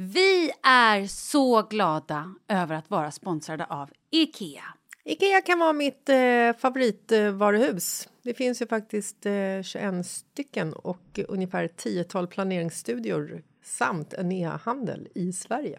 [0.00, 4.64] Vi är så glada över att vara sponsrade av Ikea.
[5.04, 8.08] Ikea kan vara mitt eh, favoritvaruhus.
[8.22, 15.08] Det finns ju faktiskt eh, 21 stycken och ungefär ett tiotal planeringsstudior samt en e-handel
[15.14, 15.78] i Sverige.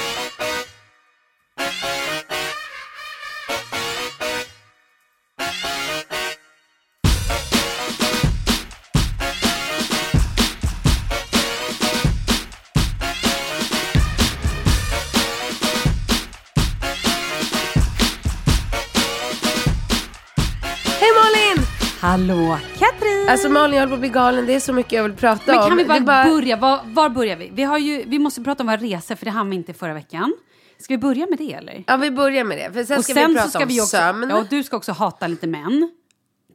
[22.11, 23.29] Hallå Katrin!
[23.29, 25.43] Alltså Malin jag håller på att bli galen, det är så mycket jag vill prata
[25.45, 25.67] Men om.
[25.67, 26.23] kan vi bara, bara...
[26.23, 26.55] börja?
[26.55, 27.51] Var, var börjar vi?
[27.53, 29.93] Vi, har ju, vi måste prata om våra resor för det hann vi inte förra
[29.93, 30.33] veckan.
[30.79, 31.83] Ska vi börja med det eller?
[31.87, 33.67] Ja vi börjar med det, för sen och ska sen vi prata så ska om
[33.67, 34.29] vi också, sömn.
[34.29, 35.91] Ja, och du ska också hata lite män.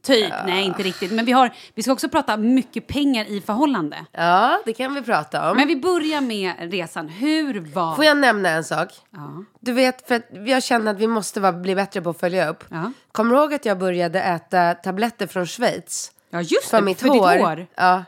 [0.07, 1.11] Typ, nej inte riktigt.
[1.11, 4.05] Men vi, har, vi ska också prata mycket pengar i förhållande.
[4.11, 5.57] Ja, det kan vi prata om.
[5.57, 7.09] Men vi börjar med resan.
[7.09, 7.95] Hur var...
[7.95, 8.89] Får jag nämna en sak?
[9.11, 9.43] Ja.
[9.59, 12.49] Du vet, för att jag känner att vi måste vara, bli bättre på att följa
[12.49, 12.63] upp.
[12.69, 12.91] Ja.
[13.11, 16.11] Kommer du ihåg att jag började äta tabletter från Schweiz?
[16.29, 17.31] Ja just För det, mitt för hår.
[17.31, 17.67] ditt hår.
[17.75, 18.03] Ja.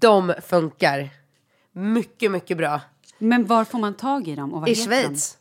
[0.00, 1.08] De funkar.
[1.72, 2.80] Mycket, mycket bra.
[3.18, 4.54] Men var får man tag i dem?
[4.54, 5.38] Och vad I Schweiz.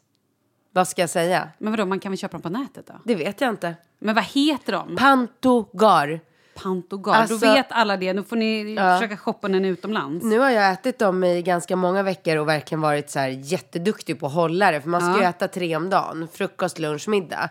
[0.76, 1.50] Vad ska jag säga?
[1.58, 2.94] Men vadå, man kan väl köpa dem på nätet då?
[3.04, 3.76] Det vet jag inte.
[4.00, 4.96] Men vad heter de?
[4.96, 6.20] Pantogar.
[6.64, 7.14] Pantogar.
[7.14, 8.14] Alltså- Då vet alla det.
[8.14, 8.98] Nu får ni Ja.
[9.00, 10.26] försöka shoppa den utomlands.
[10.26, 14.20] Nu har jag ätit dem i ganska många veckor och verkligen varit så här jätteduktig
[14.20, 14.82] på att hålla det.
[14.82, 15.18] För man ska Ja.
[15.18, 16.28] ju äta tre om dagen.
[16.34, 17.50] Frukost, lunch, middag.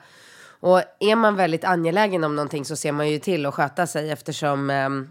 [0.60, 4.10] Och är man väldigt angelägen om någonting så ser man ju till att sköta sig
[4.10, 5.08] eftersom ehm,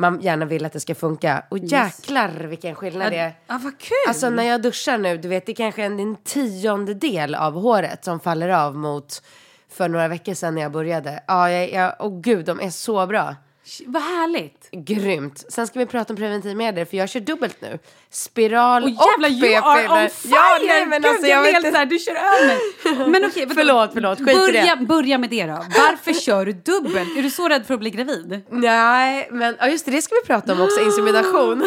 [0.00, 1.42] man gärna vill att det ska funka.
[1.48, 3.34] Och jäklar vilken skillnad det är.
[3.46, 3.96] Ja, vad kul!
[4.08, 7.54] Alltså när jag duschar nu, du vet det är kanske en, en tionde del av
[7.54, 9.22] håret som faller av mot
[9.70, 11.22] för några veckor sedan när jag började.
[11.26, 13.36] Ja, jag, jag, åh gud, de är så bra.
[13.86, 14.68] Vad härligt.
[14.72, 15.44] Grymt.
[15.48, 17.78] Sen ska vi prata om preventivmedel för jag kör dubbelt nu.
[18.10, 20.02] Spiral Och jävlar, och you are p-piller.
[20.04, 20.32] on fire!
[20.34, 21.70] Ja, nej, men Gud, alltså, jag jag vet inte.
[21.70, 23.08] så här, du kör över mig.
[23.10, 23.54] Men okej, vadå?
[23.54, 24.86] Förlåt, förlåt, skit börja, det.
[24.86, 25.52] börja med det då.
[25.52, 27.16] Varför kör du dubbelt?
[27.18, 28.40] Är du så rädd för att bli gravid?
[28.50, 31.62] Nej, men ja, just det, det ska vi prata om också, insemination.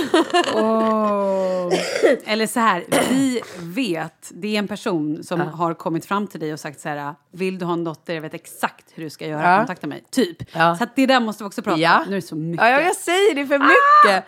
[2.25, 6.53] Eller så här, vi vet, det är en person som har kommit fram till dig
[6.53, 9.27] och sagt så här, vill du ha en dotter, jag vet exakt hur du ska
[9.27, 9.57] göra, Ja.
[9.57, 10.03] kontakta mig.
[10.11, 10.37] Typ.
[10.55, 10.75] Ja.
[10.75, 12.03] Så det där måste vi också prata Ja.
[12.07, 12.65] Nu är det så mycket.
[12.65, 14.25] Ja, ja, jag säger det för mycket.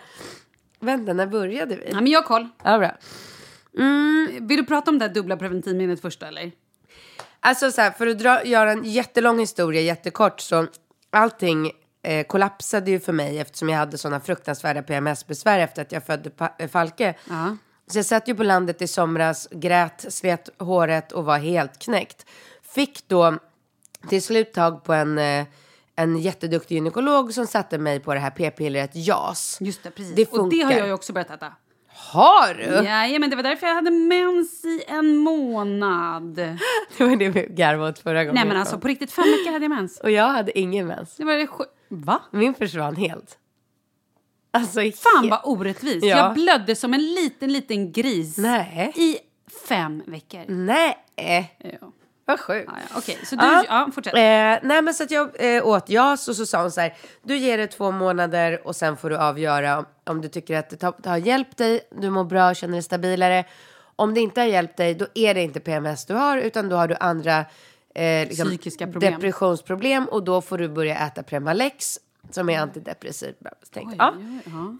[0.80, 1.88] Vänta, när började vi?
[1.88, 2.48] Ja, men jag har koll.
[2.64, 2.90] Ja, bra.
[4.40, 6.52] Vill du prata om det här dubbla preventivmedlet först eller?
[7.40, 10.66] Alltså så här, för att dra, göra en jättelång historia jättekort så
[11.10, 11.72] allting
[12.02, 16.30] eh, kollapsade ju för mig eftersom jag hade sådana fruktansvärda PMS-besvär efter att jag födde
[16.30, 17.14] pa- eh, Falke.
[17.28, 17.56] Ja.
[17.86, 22.26] Så jag satt ju på landet i somras, grät, slet håret och var helt knäckt.
[22.74, 23.38] Fick då
[24.08, 25.46] till slut tag på en, eh,
[25.96, 29.58] en jätteduktig gynekolog som satte mig på det här p-pillret JAS.
[29.60, 30.14] Just det, precis.
[30.14, 30.78] Det och det har funkar.
[30.78, 31.52] jag ju också börjat äta.
[31.88, 32.88] Har du?
[32.88, 36.34] Ja, men det var därför jag hade mens i en månad.
[36.98, 38.34] Det var det vi garvade åt förra gången.
[38.34, 40.00] Nej men alltså på riktigt, fem veckor hade jag mens.
[40.00, 41.16] Och jag hade ingen mens.
[41.16, 41.48] Det var det
[41.88, 42.22] Va?
[42.30, 43.38] Min försvann helt.
[44.50, 46.06] Alltså Fan vad orättvist.
[46.06, 46.16] Ja.
[46.16, 48.38] Jag blödde som en liten, liten gris.
[48.38, 48.92] Nej.
[48.96, 49.18] I
[49.68, 50.44] fem veckor.
[50.48, 51.56] Nej.
[51.80, 51.92] Ja.
[52.28, 52.70] Vad sjukt.
[52.72, 52.96] Ja, ja.
[52.98, 54.14] Okej, så du, ja, fortsätt.
[54.14, 54.18] Eh,
[54.68, 56.94] nej men så att jag eh, åt JAS och så sa hon så här.
[57.22, 60.70] Du ger det två månader och sen får du avgöra om, om du tycker att
[60.70, 61.80] det har, det har hjälpt dig.
[62.00, 63.44] Du mår bra, känner dig stabilare.
[63.96, 66.76] Om det inte har hjälpt dig då är det inte PMS du har utan då
[66.76, 67.38] har du andra
[67.94, 69.12] eh, liksom, Psykiska problem.
[69.14, 71.98] depressionsproblem och då får du börja äta Premalex
[72.30, 73.34] som är antidepressiv.
[73.72, 74.14] Tänkte, ja.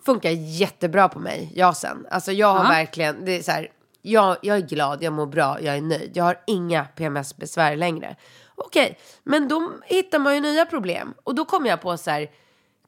[0.07, 2.07] Funkar jättebra på mig, JASen.
[2.11, 2.69] Alltså jag har Ja.
[2.69, 3.69] verkligen, det är så här,
[4.07, 6.11] jag, jag är glad, jag mår bra, jag är nöjd.
[6.15, 8.17] Jag har inga PMS-besvär längre.
[8.55, 11.15] Okej, men då hittar man ju nya problem.
[11.25, 12.31] Och då kommer jag på så här,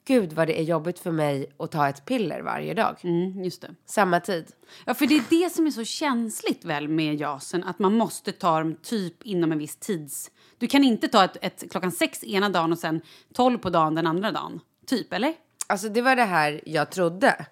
[0.06, 2.96] gud vad det är jobbigt för mig att ta ett piller varje dag.
[3.02, 3.74] Mm, just det.
[3.86, 4.46] Samma tid.
[4.84, 8.32] Ja, för det är det som är så känsligt väl med jasen, att man måste
[8.32, 10.30] ta dem typ inom en viss tids...
[10.58, 13.00] Du kan inte ta ett, ett klockan sex ena dagen och sen
[13.34, 14.60] tolv på dagen den andra dagen.
[14.86, 15.34] Typ, eller?
[15.66, 17.46] Alltså det var det här jag trodde.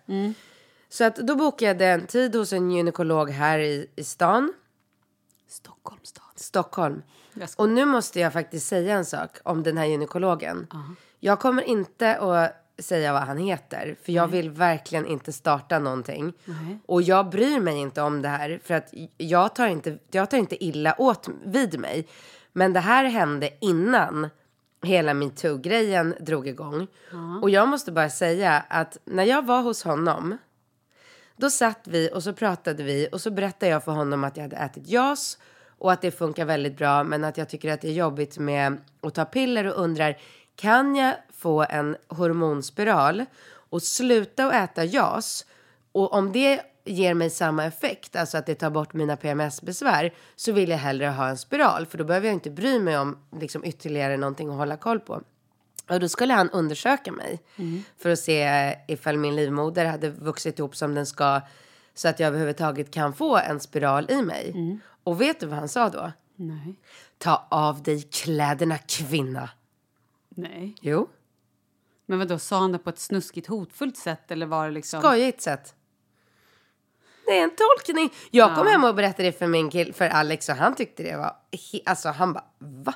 [0.89, 4.53] Så att då bokade jag en tid hos en gynekolog här i, i stan,
[5.49, 6.23] Stockholms stad.
[6.35, 7.03] Stockholm.
[7.57, 10.67] Och nu måste jag faktiskt säga en sak om den här gynekologen.
[11.21, 16.33] Jag kommer inte att säga vad han heter, för jag vill verkligen inte starta någonting.
[16.87, 20.39] Och jag bryr mig inte om det här, för att jag tar inte, jag tar
[20.39, 22.09] inte illa åt vid mig.
[22.53, 24.29] Men det här hände innan
[24.83, 26.87] hela metoo-grejen drog igång.
[27.43, 30.39] Och jag måste bara säga att när jag var hos honom
[31.37, 34.45] då satt vi och så pratade vi och så berättade jag för honom att jag
[34.45, 35.39] hade ätit JAS
[35.79, 38.79] och att det funkar väldigt bra men att jag tycker att det är jobbigt med
[39.01, 40.19] att ta piller och undrar
[40.57, 45.47] kan jag få en hormonspiral och sluta att äta JAS
[45.93, 50.53] och om det ger mig samma effekt, alltså att det tar bort mina PMS-besvär så
[50.53, 53.65] vill jag hellre ha en spiral för då behöver jag inte bry mig om liksom,
[53.65, 55.23] ytterligare någonting att hålla koll på.
[55.89, 57.43] Och då skulle han undersöka mig
[57.97, 61.41] för att se ifall min livmoder hade vuxit ihop som den ska
[61.95, 64.55] så att jag överhuvudtaget kan få en spiral i mig.
[65.05, 66.13] Och vet du vad han sa då?
[66.37, 66.75] Nej.
[67.19, 69.51] Ta av dig kläderna kvinna.
[70.29, 70.75] Nej.
[70.81, 71.09] Jo,
[72.07, 75.01] Men vad då sa han det på ett snuskigt hotfullt sätt eller var det liksom...
[75.01, 75.75] skojigt sätt.
[77.27, 78.13] Det är en tolkning.
[78.31, 81.17] Jag kom hem och berättade det för min kill, för Alex och han tyckte det
[81.17, 81.37] var,
[81.87, 82.95] alltså han bara va?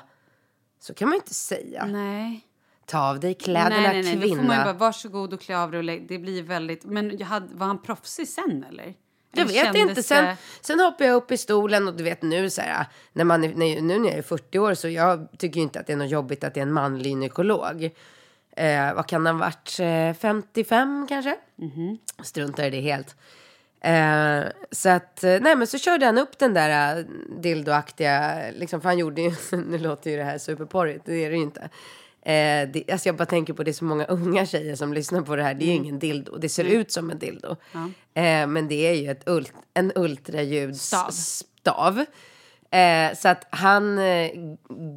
[0.79, 1.85] Så kan man ju inte säga.
[1.85, 2.47] Nej.
[2.91, 4.15] Ta av dig kläderna nej, nej, nej.
[4.15, 4.63] Då får man ju kvinna.
[4.63, 6.07] bara varsågod och klä av dig och lägg.
[6.07, 6.85] Det blir väldigt...
[6.85, 8.93] Men jag hade, var han proffsig sen eller?
[9.31, 10.03] Jag vet kändes inte.
[10.03, 13.43] Sen, sen hoppar jag upp i stolen och du vet nu så här, när man
[13.43, 15.93] är, när, nu när jag är 40 år så jag tycker ju inte att det
[15.93, 17.83] är något jobbigt att det är en manlig gynekolog.
[18.55, 19.79] Eh, vad kan han ha varit?
[19.79, 21.37] Eh, 55 kanske?
[22.23, 23.15] Struntar i det helt.
[23.81, 27.05] Eh, så att, eh, nej men så körde han upp den där uh,
[27.41, 31.35] dildoaktiga, liksom, för han gjorde ju, nu låter ju det här superporrigt, det är det
[31.35, 31.69] ju inte.
[32.25, 35.21] Eh, det, alltså jag bara tänker på det är så många unga tjejer som lyssnar
[35.21, 35.53] på det här.
[35.53, 36.37] Det är ju ingen dildo.
[36.37, 37.55] Det ser ut som en dildo.
[38.13, 41.11] Eh, men det är ju ett ult, en ultraljudsstav.
[41.11, 42.05] Stav.
[42.71, 44.31] Eh, så att han eh,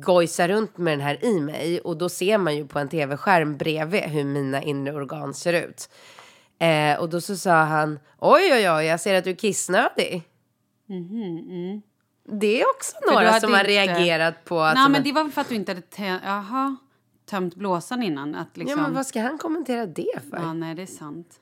[0.04, 1.81] gojsar runt med den här i mig.
[1.81, 5.88] Och då ser man ju på en tv-skärm bredvid hur mina inre organ ser ut.
[6.59, 10.23] Eh, och då så sa han, oj oj oj, jag ser att du är kissnödig.
[12.40, 14.75] Det är också några som har inte- reagerat på att...
[14.75, 16.76] Nej, men en- det var väl för att du inte hade Jaha,
[17.26, 18.35] tömt blåsan innan.
[18.35, 18.78] Att liksom...
[18.78, 20.37] Ja men vad ska han kommentera det för?
[20.37, 21.40] Ja, nej, det är sant.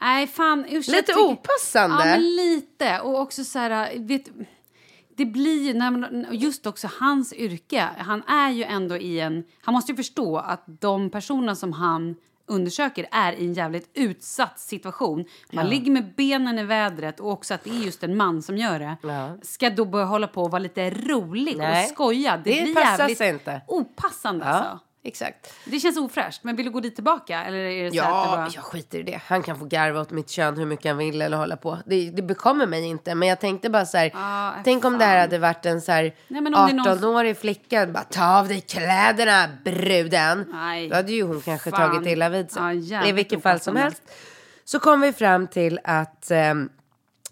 [0.00, 0.66] Nej, fan.
[0.68, 1.96] Jag Lite opassande.
[1.96, 3.00] Ja, men lite.
[3.00, 4.24] Och också så här, vet,
[5.16, 9.92] det blir när just också hans yrke, han är ju ändå i en, han måste
[9.92, 12.16] ju förstå att de personer som han
[12.46, 15.24] undersöker är i en jävligt utsatt situation.
[15.52, 18.58] Man ligger med benen i vädret och också att det är just en man som
[18.58, 18.96] gör det.
[19.02, 19.36] Ja.
[19.42, 21.84] Ska då börja hålla på och vara lite rolig Nej.
[21.84, 22.36] och skoja.
[22.36, 23.60] Det, Det blir jävligt inte.
[23.68, 24.80] opassande Ja, alltså.
[25.04, 25.52] Exakt.
[25.64, 26.44] Det känns ofräscht.
[26.44, 27.44] Men vill du gå dit tillbaka?
[27.44, 28.48] Eller är det så Ja, bara...
[28.54, 29.20] jag skiter i det.
[29.26, 31.78] Han kan få garva åt mitt kön hur mycket han vill eller hålla på.
[31.86, 33.14] Det, det bekommer mig inte.
[33.14, 34.10] Men jag tänkte bara så här.
[34.14, 36.76] Ah, tänk om det här hade varit en så här Nej, men om det är
[36.76, 37.86] någon- 18-årig flicka.
[37.86, 40.46] Bara ta av dig kläderna bruden.
[40.52, 41.90] Nej, Då hade ju hon kanske fan.
[41.92, 42.78] tagit illa vid sig.
[42.92, 44.02] Ja, I vilket fall som helst.
[44.64, 46.68] Så kom vi fram till att ehm,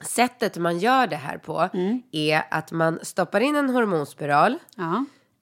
[0.01, 2.03] sättet man gör det här på Mm.
[2.13, 4.59] är att man stoppar in en hormonspiral.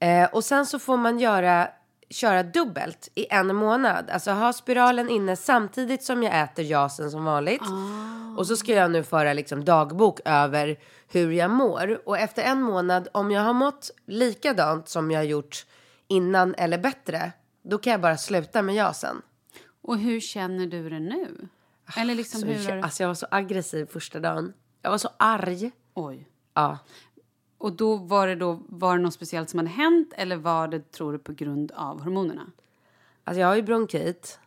[0.00, 1.68] Eh, och sen så får man göra,
[2.10, 4.10] köra dubbelt i en månad.
[4.10, 7.62] Alltså ha spiralen inne samtidigt som jag äter jasen som vanligt.
[8.38, 10.76] Och så ska jag nu föra liksom dagbok över
[11.08, 12.08] hur jag mår.
[12.08, 15.66] Och efter en månad, om jag har mått likadant som jag har gjort
[16.08, 19.22] innan eller bättre, då kan jag bara sluta med jasen.
[19.82, 21.48] Och hur känner du det nu?
[21.96, 22.70] Eller liksom Så hur...
[22.70, 24.52] har- alltså jag var så aggressiv första dagen.
[24.82, 25.70] Jag var så arg.
[25.94, 26.28] Oj.
[26.54, 26.78] Ja.
[27.60, 30.92] Och då var det då var det något speciellt som hade hänt eller var det,
[30.92, 32.46] tror du, på grund av hormonerna?
[33.24, 34.38] Alltså jag har ju bronkit.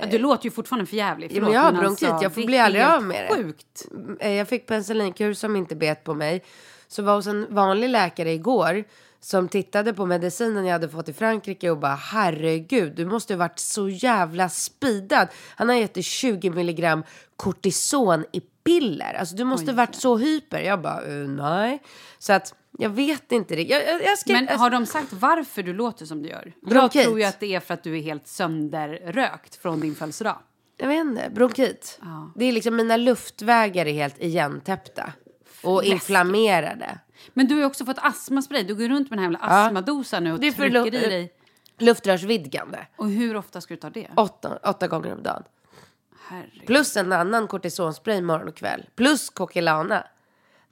[0.00, 1.32] Ja, du låter ju fortfarande för jävlig.
[1.32, 2.08] Ja, men jag har bronkit.
[2.22, 3.36] Jag får bli aldrig av med det.
[3.36, 3.88] Sjukt.
[4.20, 6.44] Eh, Jag fick penicillinkur som inte bet på mig.
[6.90, 8.84] Så var hos en vanlig läkare igår
[9.20, 13.38] som tittade på medicinen jag hade fått i Frankrike och bara herregud, du måste ha
[13.38, 15.28] varit så jävla speedad.
[15.56, 17.04] Han har gett dig 20 milligram
[17.36, 19.14] kortison i piller.
[19.14, 20.60] Alltså du måste ha varit så hyper.
[20.60, 21.82] Jag bara, uh, nej.
[22.18, 23.62] Så att jag vet inte det.
[23.62, 26.52] Jag, jag, jag ska, Men har de sagt varför du låter som du gör?
[26.60, 27.04] Jag Bronkit.
[27.04, 30.38] tror ju att det är för att du är helt sönderrökt från din födelsedag.
[30.76, 32.00] jag vet inte, bronkit.
[32.34, 35.12] Det är liksom mina luftvägar är helt igentäppta.
[35.62, 35.92] Och Läskigt.
[35.92, 36.98] inflammerade.
[37.34, 38.62] Men du har ju också fått astmaspray.
[38.62, 39.66] Du går runt med den här jävla Ja.
[39.66, 41.32] astmadosan nu och Det är trycker i dig.
[41.78, 42.86] Luftrörsvidgande.
[42.96, 44.08] Och hur ofta ska du ta det?
[44.16, 45.42] Åtta, åtta gånger om dagen.
[46.28, 46.66] Herregud.
[46.66, 48.86] Plus en annan kortisonspray morgon och kväll.
[48.96, 50.06] Plus Coquelana.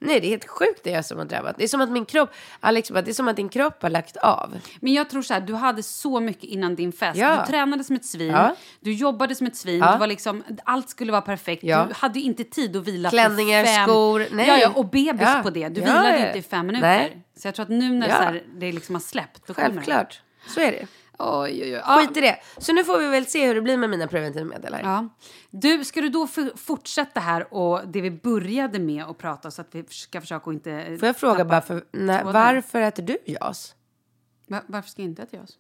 [0.01, 1.57] Nej, det är helt sjukt det är som har drabbat.
[1.59, 3.91] Det är som att min kropp, Alex bara, det är som att din kropp har
[3.91, 4.59] lagt av.
[4.81, 7.19] Men jag tror så här, du hade så mycket innan din fest.
[7.19, 7.41] Ja.
[7.41, 8.57] Du tränade som ett svin, Ja.
[8.81, 9.93] du jobbade som ett svin, Ja.
[9.93, 11.65] det var liksom, allt skulle vara perfekt.
[11.65, 11.85] Ja.
[11.89, 13.89] Du hade inte tid att vila Klänningar, för fem...
[13.89, 14.49] skor, nej.
[14.49, 15.69] Ja, ja, och bebis på det.
[15.69, 16.89] Du vilade inte i fem minuter.
[16.89, 17.23] Nej.
[17.37, 19.75] Så jag tror att nu när så här, det liksom har släppt, då kommer det.
[19.75, 20.21] Självklart.
[20.47, 20.87] Så är det.
[21.19, 22.07] Oj, oj, oj.
[22.07, 22.37] Skit i det.
[22.59, 24.83] Så nu får vi väl se hur det blir med mina preventivmedel här.
[24.83, 25.09] Ja.
[25.51, 29.75] Du, ska du då fortsätta här och det vi började med att prata så att
[29.75, 30.97] vi ska försöka att inte...
[30.99, 32.33] Får jag fråga bara, för, tråden.
[32.33, 33.75] varför äter du JAS?
[34.47, 35.51] Va, varför ska jag inte äta JAS?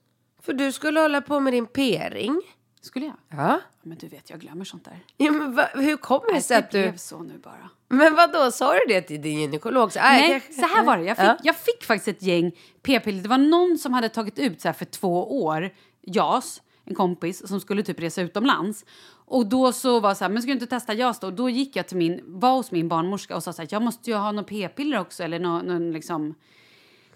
[0.42, 2.42] För du skulle hålla på med din p-ring.
[2.88, 3.14] Skulle jag?
[3.28, 3.60] Ja.
[3.82, 4.98] Men du vet, jag glömmer sånt där.
[5.16, 6.82] ja men va, hur kommer det sig det att du...
[6.82, 7.70] blev så nu bara.
[7.88, 9.92] Men vad då sa du det till din gynekolog?
[9.92, 11.04] Så, "Aj, Nej, kanske- så här var det.
[11.04, 11.36] Jag fick, Ja.
[11.42, 12.52] jag fick faktiskt ett gäng
[12.82, 13.22] p-piller.
[13.22, 15.70] Det var någon som hade tagit ut så för två år,
[16.02, 18.84] JAS, en kompis som skulle typ resa utomlands.
[19.10, 21.26] Och då så var så här, men ska du inte testa JAS då?
[21.26, 23.82] Och då gick jag till min, var hos min barnmorska och sa så här, jag
[23.82, 26.34] måste ju ha något p-piller också eller någon, någon liksom,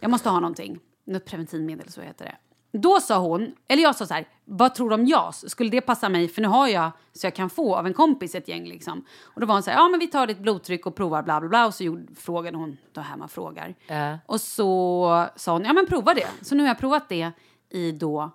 [0.00, 0.78] jag måste ha någonting.
[1.04, 2.36] Något preventivmedel så heter det.
[2.72, 5.50] Då sa hon, eller jag sa så här, vad tror du om JAS?
[5.50, 6.28] Skulle det passa mig?
[6.28, 9.04] För nu har jag så jag kan få av en kompis ett gäng liksom.
[9.22, 11.40] Och då var hon så här, ja men vi tar ditt blodtryck och provar bla
[11.40, 11.66] bla bla.
[11.66, 13.74] Och så gjorde, frågade hon, det här man frågar.
[13.86, 14.18] Ja.
[14.26, 16.28] Och så sa hon, ja men prova det.
[16.42, 17.32] Så nu har jag provat det
[17.70, 18.30] i då,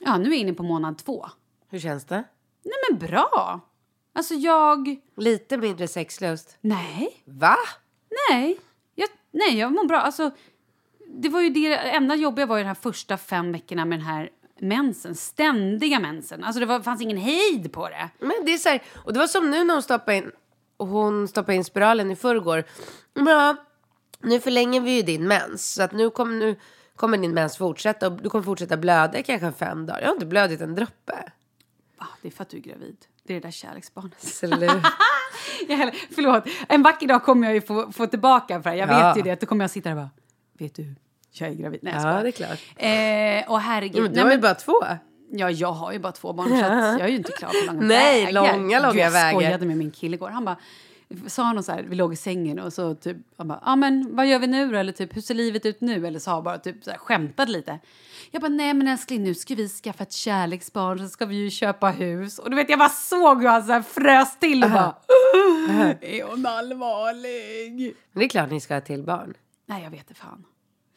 [0.00, 1.26] ja nu är jag inne på månad två.
[1.70, 2.24] Hur känns det?
[2.64, 3.60] Nej men bra!
[4.12, 6.56] Alltså jag, Lite mindre sexlust.
[6.60, 7.56] nej, Va?
[8.30, 8.58] nej,
[8.94, 10.00] jag, nej jag mår bra.
[10.00, 10.30] Alltså,
[11.22, 14.06] det var ju det enda jobbiga var ju de här första fem veckorna med den
[14.06, 14.30] här
[14.60, 16.44] mensen, ständiga mensen.
[16.44, 18.08] Alltså det var, fanns ingen hejd på det.
[18.18, 20.30] Men det är så här, och det var som nu när hon stoppade in,
[20.76, 22.64] och hon stoppade in spiralen i förrgår.
[23.14, 23.56] Ja,
[24.20, 25.72] nu förlänger vi ju din mens.
[25.74, 26.56] Så att nu kommer, nu
[26.96, 30.00] kommer din mens fortsätta och du kommer fortsätta blöda kanske fem dagar.
[30.00, 31.32] Jag har inte blödit en droppe.
[31.98, 32.96] Ah, det är för att du är gravid.
[33.26, 34.14] Det är det där kärleksbarnet.
[36.14, 38.76] Förlåt, en vacker dag kommer jag ju få, få tillbaka för det.
[38.76, 39.08] Jag Ja.
[39.08, 39.40] vet ju det.
[39.40, 40.10] Då kommer jag sitta där och bara,
[40.58, 40.94] vet du,
[41.40, 41.80] jag är gravid.
[41.82, 42.60] Nej, jag Ja, det är klart.
[42.76, 44.10] Eh, och herregud.
[44.14, 44.74] Du har ju bara två.
[45.30, 47.72] Ja, jag har ju bara två barn så att jag är ju inte klar på
[47.72, 48.32] långa Nej, vägar.
[48.52, 49.30] långa, långa Gud, jag vägar.
[49.32, 50.28] skojade med min kille igår.
[50.30, 50.56] Han bara,
[51.26, 54.16] sa han så här, vi låg i sängen och så typ, han bara, ja men
[54.16, 54.78] vad gör vi nu då?
[54.78, 56.06] Eller typ, hur ser livet ut nu?
[56.06, 57.78] Eller sa bara typ så här, skämtade lite.
[58.30, 61.50] Jag bara, nej men älskling nu ska vi skaffa ett kärleksbarn så ska vi ju
[61.50, 62.38] köpa hus.
[62.38, 64.94] Och du vet, jag bara såg hur han så här frös till och bara,
[66.00, 67.94] är hon allvarlig?
[68.12, 69.34] Men det är klart ni ska ha till barn.
[69.66, 70.44] Nej, jag vet inte fan.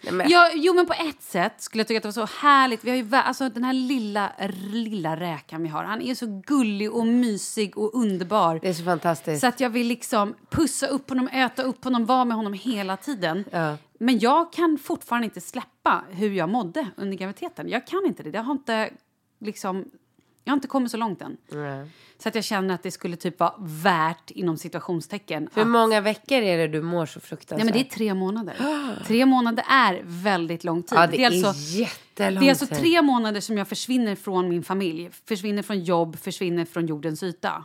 [0.01, 2.84] Men, Ja, jo, men på ett sätt skulle jag tycka att det var så härligt.
[2.84, 4.32] Vi har ju alltså, den här lilla,
[4.74, 5.84] lilla räkan vi har.
[5.84, 8.60] Han är så gullig och mysig och underbar.
[8.62, 9.42] Det är så fantastiskt.
[9.42, 12.98] Så att jag vill liksom pussa upp honom, äta upp honom, vara med honom hela
[12.98, 13.46] tiden.
[13.51, 13.77] Ja.
[14.00, 17.70] Men jag kan fortfarande inte släppa hur jag mådde under graviditeten.
[17.70, 18.32] Jag kan inte det.
[18.32, 18.89] Det har inte
[19.39, 19.86] liksom...
[20.48, 21.38] Jag har inte kommit så långt än.
[22.18, 26.01] Så att jag känner att det skulle typ vara värt, inom situationstecken, Hur att- många
[26.01, 27.58] veckor är det du mår så fruktansvärt?
[27.58, 28.56] Nej, men det är tre månader.
[29.08, 30.98] Tre månader är väldigt lång tid.
[30.98, 34.63] Ja, det är alltså, jättelång Det är alltså tre månader som jag försvinner från min
[34.63, 37.63] familj, försvinner från jobb, försvinner från jordens yta.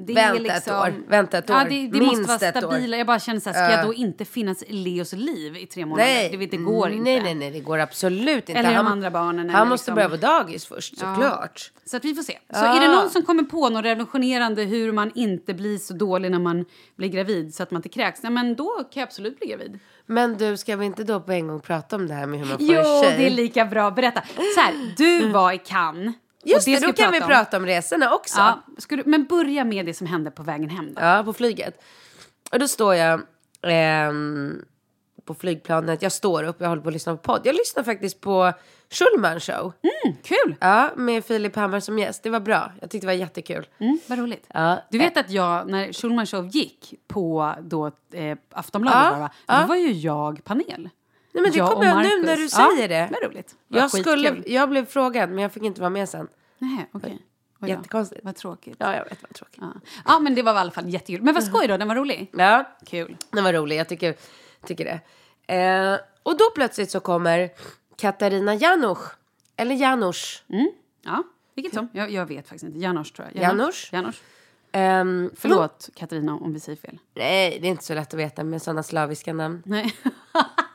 [0.00, 1.68] Det Vänta ett år, vänta ett Ja, år.
[1.68, 2.96] det, det Minst måste vara stabila.
[2.96, 5.86] Jag bara känner så här, ska jag då inte finnas i Leos liv i tre
[5.86, 6.04] månader?
[6.10, 7.02] Nej, det, det går inte.
[7.04, 8.52] Nej, nej, nej, det går absolut inte.
[8.52, 11.70] Eller de han, andra barnen, Han måste liksom- börja på dagis först, såklart.
[11.84, 12.38] Så att vi får se.
[12.52, 16.30] Så är det någon som kommer på något revolutionerande hur man inte blir så dålig
[16.30, 16.64] när man
[16.96, 19.78] blir gravid så att man inte kräks, nej, men då kan jag absolut bli gravid.
[20.06, 22.46] Men du, ska vi inte då på en gång prata om det här med hur
[22.46, 23.14] man får Jo, en tjej?
[23.18, 23.90] det är lika bra.
[23.90, 24.22] Berätta.
[24.54, 26.14] Så här, du var i Cannes.
[26.44, 27.28] Just det, ska då kan vi om.
[27.28, 28.38] prata om resorna också.
[28.38, 31.00] Ja, du, men börja med det som hände på vägen hem då.
[31.02, 31.82] Ja, på flyget.
[32.52, 33.20] Och då står jag
[33.62, 34.64] ehm,
[35.24, 36.02] på flygplanet.
[36.02, 37.40] Jag står upp, jag håller på att lyssna på podd.
[37.44, 38.52] Jag lyssnar faktiskt på
[38.90, 39.72] Schulman show.
[40.22, 40.56] Kul!
[40.60, 42.22] Ja, med Filip Hammar som gäst.
[42.22, 42.72] Det var bra.
[42.80, 43.66] Jag tyckte det var jättekul.
[43.78, 44.46] Mm, vad roligt.
[44.54, 44.78] Ja.
[44.90, 49.30] Du vet att jag, när Schulman Show gick på då, eh, Aftonbladet, Ja, det, va?
[49.46, 49.60] ja.
[49.60, 50.88] då var ju jag panel.
[51.32, 53.08] Nej, men det Jag kommer jag nu när du Ja, säger det.
[53.12, 53.54] Vad roligt.
[53.68, 56.28] Jag, skulle, jag blev frågad, men jag fick inte vara med sen.
[56.58, 57.18] Nej, okej.
[57.60, 57.68] Oj.
[57.70, 58.24] Jättekonstigt.
[58.24, 58.76] Vad tråkigt.
[58.78, 59.58] Ja, jag vet vad tråkigt.
[59.60, 59.72] Ja.
[60.04, 61.22] ja, men det var i alla fall jättekul.
[61.22, 62.30] Men vad skoj då, den var rolig.
[62.32, 63.16] Ja, Kul.
[63.30, 63.76] den var rolig.
[63.76, 64.14] Jag tycker,
[64.66, 65.00] tycker det.
[65.54, 67.50] Eh, och då plötsligt så kommer
[67.96, 68.98] Katarina Janusz.
[69.56, 70.42] Eller Janusz.
[71.02, 71.22] Ja,
[71.54, 71.88] vilket som.
[71.92, 72.78] Jag, jag vet faktiskt inte.
[72.78, 73.42] Janos tror jag.
[73.42, 73.88] Janusz?
[73.92, 74.22] Janos.
[74.72, 76.98] Ehm, Förlåt Katarina om vi säger fel.
[77.14, 79.62] Nej, det är inte så lätt att veta med sådana slaviska namn.
[79.66, 79.94] Nej.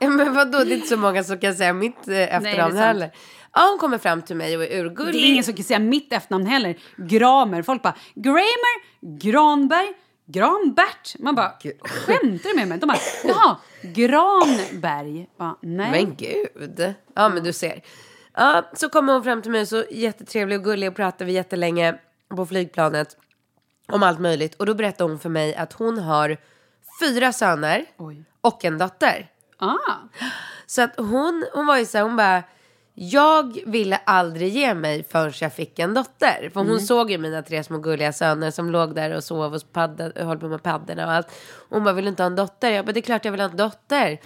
[0.00, 3.10] Men vadå, det är inte så många som kan säga mitt eh, efternamn heller.
[3.52, 5.14] Ja, hon kommer fram till mig och är urgullig.
[5.14, 6.78] Det är ingen som kan säga mitt efternamn heller.
[6.96, 7.62] Gramer.
[7.62, 8.82] Folk bara Gramer,
[9.20, 9.92] Granberg,
[10.26, 11.18] Granbert.
[11.18, 12.78] Man bara, skämtar du med mig?
[12.78, 15.26] De bara, jaha, Granberg.
[15.38, 15.90] Bara, nej.
[15.90, 16.94] Men gud.
[17.14, 17.82] Ja, men du ser.
[18.34, 21.94] Ja, så kommer hon fram till mig så jättetrevlig och gullig och pratar vi jättelänge
[22.36, 23.16] på flygplanet
[23.88, 24.54] om allt möjligt.
[24.54, 26.36] Och då berättar hon för mig att hon har
[27.00, 28.24] fyra söner Oj.
[28.40, 29.30] och en dotter.
[29.58, 29.76] Ah,
[30.66, 32.42] Så att hon, hon var ju så här, hon bara,
[32.94, 36.50] jag ville aldrig ge mig förrän jag fick en dotter.
[36.52, 39.72] För hon såg ju mina tre små gulliga söner som låg där och sov och
[39.72, 41.28] paddade, höll på med padderna och allt.
[41.68, 42.70] Hon bara, vill du inte ha en dotter?
[42.70, 44.20] Jag bara, det är klart jag vill ha en dotter.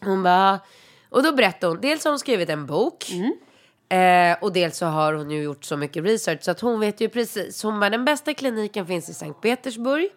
[0.00, 0.60] Hon bara,
[1.10, 3.10] och då berättade hon, dels har hon skrivit en bok.
[3.88, 7.00] Eh, och dels så har hon ju gjort så mycket research så att hon vet
[7.00, 7.62] ju precis.
[7.62, 10.08] Hon bara, den bästa kliniken finns i Sankt Petersburg.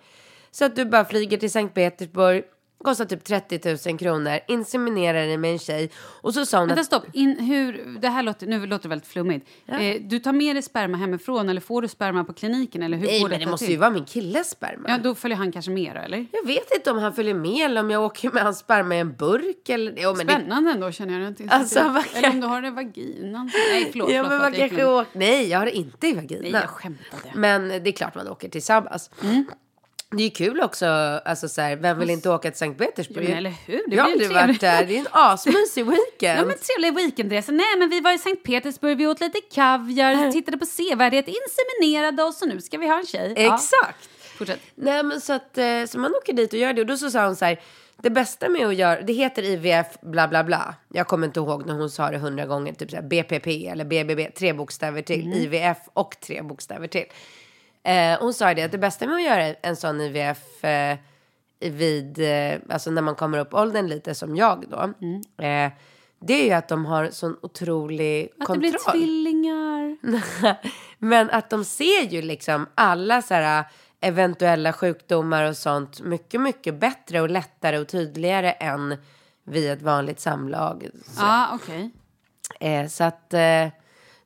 [0.51, 2.43] Så att du bara flyger till Sankt Petersburg.
[2.83, 4.39] Kostar typ 30 000 kronor.
[4.47, 5.89] Inseminerar dig med en tjej.
[6.21, 6.85] Och så sa hon vänta att...
[6.87, 7.03] stopp.
[7.13, 9.47] In, hur, det här låter, nu låter det väldigt flummigt.
[9.67, 12.83] Eh, du tar med dig sperma hemifrån eller får du sperma på kliniken?
[12.83, 13.73] Eller hur Nej men det måste till?
[13.73, 14.89] ju vara min killes sperma.
[14.89, 16.25] Ja, då följer han kanske med eller?
[16.31, 18.99] Jag vet inte om han följer med eller om jag åker med hans sperma i
[18.99, 19.93] en burk eller...
[19.97, 20.33] Jo, men det...
[20.33, 21.27] Spännande ändå känner jag.
[21.27, 23.51] Inte Alltså, kan- Eller om du har det i vaginan.
[23.73, 24.11] Nej, förlåt.
[24.11, 25.19] Ja men man det kanske åker...
[25.19, 26.41] Nej jag har det inte i vaginan.
[26.41, 27.31] Nej, jag skämtade.
[27.35, 29.09] Men det är klart man åker tillsammans.
[30.11, 30.85] Det är kul också,
[31.25, 33.29] alltså så här, vem vill inte åka till Sankt Petersburg?
[33.29, 33.81] Ja, eller hur?
[33.87, 36.39] Det jag har aldrig varit där, det är en asmysig weekend.
[36.39, 37.51] Ja, men trevlig weekendresa.
[37.51, 42.23] Nej, men vi var i Sankt Petersburg, vi åt lite kaviar, tittade på sevärdhet, inseminerade
[42.23, 43.33] oss och nu ska vi ha en tjej.
[43.37, 44.09] Ja, Exakt.
[44.37, 44.59] fortsätt.
[44.75, 47.11] Nej men så att eh, så man åker dit och gör det och då så
[47.11, 47.59] sa hon så här
[48.01, 50.75] det bästa med att göra, det heter IVF bla bla bla.
[50.93, 53.85] Jag kommer inte ihåg när hon sa det hundra gånger, typ så här BPP eller
[53.85, 55.33] BBB, tre bokstäver till.
[55.33, 57.05] IVF och tre bokstäver till.
[57.87, 60.97] Eh, hon sa det att det bästa med att göra en sån IVF eh,
[61.59, 64.77] vid, eh, alltså när man kommer upp åldern lite som jag då.
[65.45, 65.71] Eh,
[66.19, 68.59] det är ju att de har sån otrolig Att det kontroll.
[68.71, 69.97] blir tvillingar.
[70.97, 73.63] Men att de ser ju liksom alla så här
[74.01, 78.95] eventuella sjukdomar och sånt mycket, mycket bättre och lättare och tydligare än
[79.43, 80.87] vid ett vanligt samlag.
[81.05, 81.91] Så, Ja, okej.
[82.59, 83.67] eh, så att eh,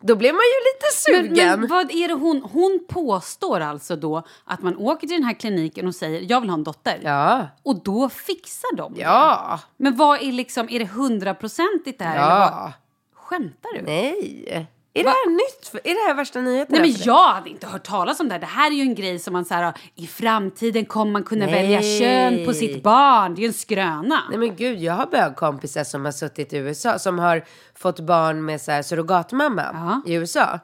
[0.01, 1.59] då blev man ju lite Men, sugen.
[1.59, 2.41] men vad är det hon...
[2.51, 6.49] Hon påstår alltså då att man åker till den här kliniken och säger jag vill
[6.49, 6.99] ha en dotter.
[7.03, 9.01] Ja, Och då fixar de det.
[9.01, 12.15] ja, Men vad är liksom, är det hundraprocentigt det här?
[12.15, 12.47] Eller vad?
[12.47, 12.73] ja.
[13.15, 13.81] Skämtar du?
[13.81, 14.67] Nej.
[14.93, 15.67] Är det här nytt?
[15.67, 16.79] För, är det här värsta nyheterna?
[16.79, 18.39] Nej men jag hade inte hört talas om det här.
[18.39, 21.53] Det här är ju en grej som man här, i framtiden kommer man kunna Nej.
[21.53, 23.35] välja kön på sitt barn.
[23.35, 24.23] Det är ju en skröna.
[24.29, 27.43] Nej men gud, jag har bögkompisar som har suttit i USA som har
[27.75, 29.61] fått barn med så här surrogatmamma
[30.05, 30.11] Ja.
[30.11, 30.59] i USA.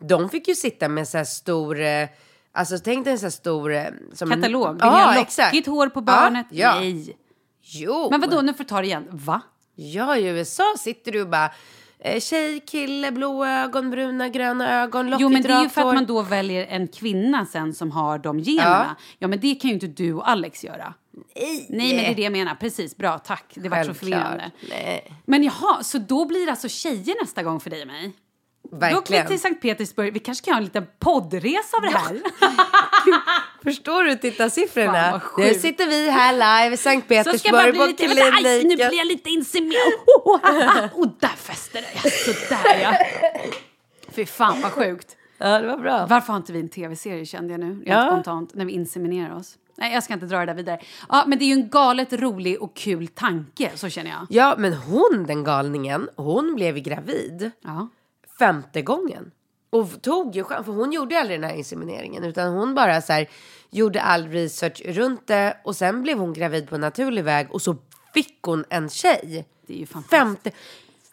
[0.00, 2.08] De fick ju sitta med så här stor, eh,
[2.52, 3.72] alltså tänk dig en så här stor...
[3.74, 4.72] eh, Som Katalog.
[4.72, 5.54] Vill Ja, exakt.
[5.54, 6.46] lockigt hår på barnet?
[6.50, 6.80] Ja, ja.
[6.80, 7.16] Nej.
[7.62, 8.08] Jo.
[8.10, 9.06] Men vadå, nu får du ta det igen.
[9.10, 9.40] Va?
[9.74, 11.50] Ja, i USA sitter du och bara
[12.20, 15.94] tjej, kille, blå ögon, bruna, gröna ögon, lockigt Jo men det är ju för att
[15.94, 18.96] man då väljer en kvinna sen som har de generna.
[19.18, 20.94] Ja, men det kan ju inte du och Alex göra.
[21.34, 22.54] Nej, Nej men det är det jag menar.
[22.54, 23.52] Precis, bra, tack.
[23.54, 24.50] Det var så förvirrande.
[24.70, 25.12] Nej.
[25.24, 28.12] Men jaha, så då blir det alltså tjejer nästa gång för dig och mig?
[28.64, 29.26] Åker vi Verkligen.
[29.26, 30.12] till Sankt Petersburg.
[30.12, 32.20] Vi kanske kan ha en liten poddresa av det här.
[33.64, 35.20] Förstår du tittarsiffrorna?
[35.38, 38.60] Nu sitter vi här live i Sankt Så ska Petersburg bli på lite, aj, nu
[38.60, 38.88] kliniken.
[38.88, 39.92] blir jag lite inseminerad.
[40.94, 42.10] Och där fäster det.
[42.10, 42.92] Sådär ja.
[44.12, 45.16] Fy fan vad sjukt.
[45.38, 46.06] Ja, det var bra.
[46.10, 48.06] Varför har inte vi en tv-serie kände jag nu, rent Ja.
[48.06, 49.54] spontant, när vi inseminerar oss?
[49.76, 50.80] Nej, jag ska inte dra det där vidare.
[51.08, 54.26] Ja, men det är ju en galet rolig och kul tanke, så känner jag.
[54.30, 57.88] Ja, men hon den galningen, hon blev ju gravid Ja.
[58.38, 59.30] Femte gången.
[59.70, 63.12] Och tog ju chans, för hon gjorde aldrig den här insemineringen utan hon bara så
[63.12, 63.28] här
[63.70, 67.76] gjorde all research runt det och sen blev hon gravid på naturlig väg och så
[68.14, 69.46] fick hon en tjej.
[69.66, 70.10] Det är ju fantastiskt.
[70.10, 70.50] Femte.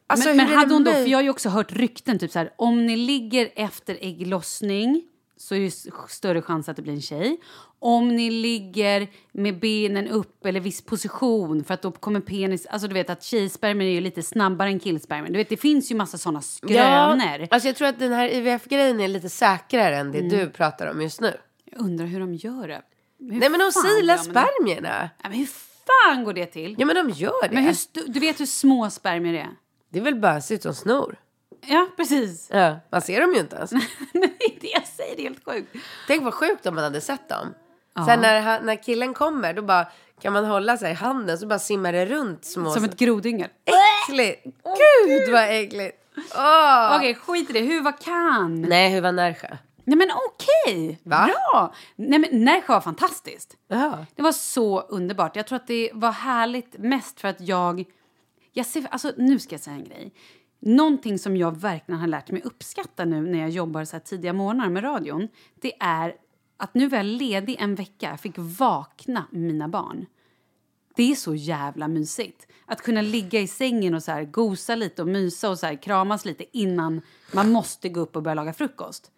[0.08, 2.40] Alltså, men men hade hon då, för jag har ju också hört rykten, typ så
[2.40, 5.04] här, om ni ligger efter ägglossning
[5.38, 5.72] så är det
[6.10, 7.38] större chans att det blir en tjej.
[7.80, 12.88] Om ni ligger med benen upp eller viss position för att då kommer penis, alltså
[12.88, 15.32] du vet att tjejspermier är ju lite snabbare än killspermier.
[15.32, 17.40] Du vet det finns ju massa sådana skrönor.
[17.40, 20.30] Ja, alltså jag tror att den här IVF-grejen är lite säkrare än det Mm.
[20.30, 21.34] du pratar om just nu.
[21.72, 22.82] Jag undrar hur de gör det.
[23.20, 25.00] Hur Nej men de silar spermierna.
[25.00, 25.50] Nej, men hur
[25.86, 26.76] fan går det till?
[26.80, 27.56] Ja men de gör det.
[27.56, 27.76] Men hur
[28.08, 29.50] du vet hur små spermier är?
[29.90, 31.16] Det är väl bara se ut som snor.
[31.68, 32.50] Ja, precis.
[32.52, 33.72] Ja, man ser dem ju inte ens.
[34.14, 35.76] Är det jag säger, det är helt sjukt.
[36.08, 37.54] Tänk vad sjukt om man hade sett dem.
[38.06, 39.88] Sen när, han, när killen kommer då bara
[40.22, 42.72] kan man hålla sig i handen så bara simmar det runt små...
[42.72, 43.50] Som ett grodyngel.
[43.66, 44.44] Äckligt!
[44.44, 45.98] Gud vad äckligt!
[46.36, 46.98] Åh!
[46.98, 47.60] Okej, skit i det.
[47.60, 48.62] Hur var kan?
[48.62, 49.58] Nej, hur var Närsjö?
[49.84, 51.26] Nej men okej, Va?
[51.26, 51.74] bra!
[51.96, 53.58] Nej men Närsjö var fantastiskt.
[53.68, 54.06] Ja.
[54.16, 55.36] Det var så underbart.
[55.36, 57.86] Jag tror att det var härligt mest för att jag...
[58.54, 60.14] jag ser, alltså, nu ska jag säga en grej.
[60.60, 64.34] Någonting som jag verkligen har lärt mig uppskatta nu när jag jobbar så här tidiga
[64.34, 65.28] morgnar med radion
[65.62, 66.16] det är
[66.58, 70.06] att nu var jag ledig en vecka, jag fick vakna med mina barn.
[70.96, 72.48] Det är så jävla mysigt.
[72.66, 75.82] Att kunna ligga i sängen och så här gosa lite och mysa och så här
[75.82, 77.02] kramas lite innan
[77.34, 79.12] man måste gå upp och börja laga frukost.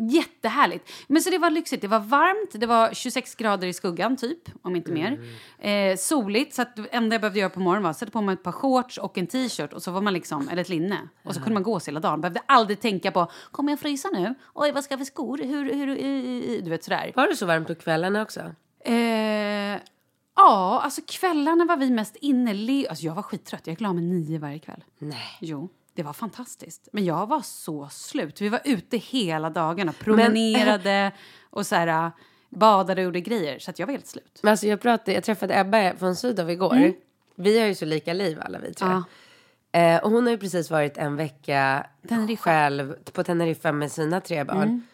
[0.00, 0.90] Jättehärligt.
[1.06, 1.82] Men så det var lyxigt.
[1.82, 5.20] Det var varmt, det var 26 grader i skuggan typ, om inte mer.
[5.58, 8.20] Eh, soligt, så att det enda jag behövde göra på morgonen var att sätta på
[8.20, 11.08] mig ett par shorts och en t-shirt och så var man liksom, eller ett linne.
[11.24, 12.20] Och så kunde man gå hela dagen.
[12.20, 14.34] Behövde aldrig tänka på, kommer jag frysa nu?
[14.54, 15.38] Oj, vad ska jag för skor?
[15.38, 17.12] Hur, hur, hur, du vet sådär.
[17.16, 18.40] Var det så varmt på kvällarna också?
[18.84, 18.94] Eh,
[20.36, 22.86] ja, alltså kvällarna var vi mest inne.
[22.88, 23.66] Alltså jag var skittrött.
[23.66, 24.84] Jag är klar med nio varje kväll.
[24.98, 25.38] Nej.
[25.40, 26.88] Jo, det var fantastiskt.
[26.92, 28.40] Men jag var så slut.
[28.40, 31.12] Vi var ute hela dagarna, promenerade
[31.50, 32.10] och så här,
[32.48, 33.58] badade och gjorde grejer.
[33.58, 34.40] Så jag var helt slut.
[34.42, 36.92] Men alltså jag, pratade, jag träffade Ebba från Sydow igår.
[37.36, 38.88] Vi har ju så lika liv alla vi tre.
[39.72, 39.80] Ja.
[39.80, 42.42] Eh, och hon har ju precis varit en vecka Teneriffa.
[42.42, 44.86] själv på Teneriffa med sina tre barn.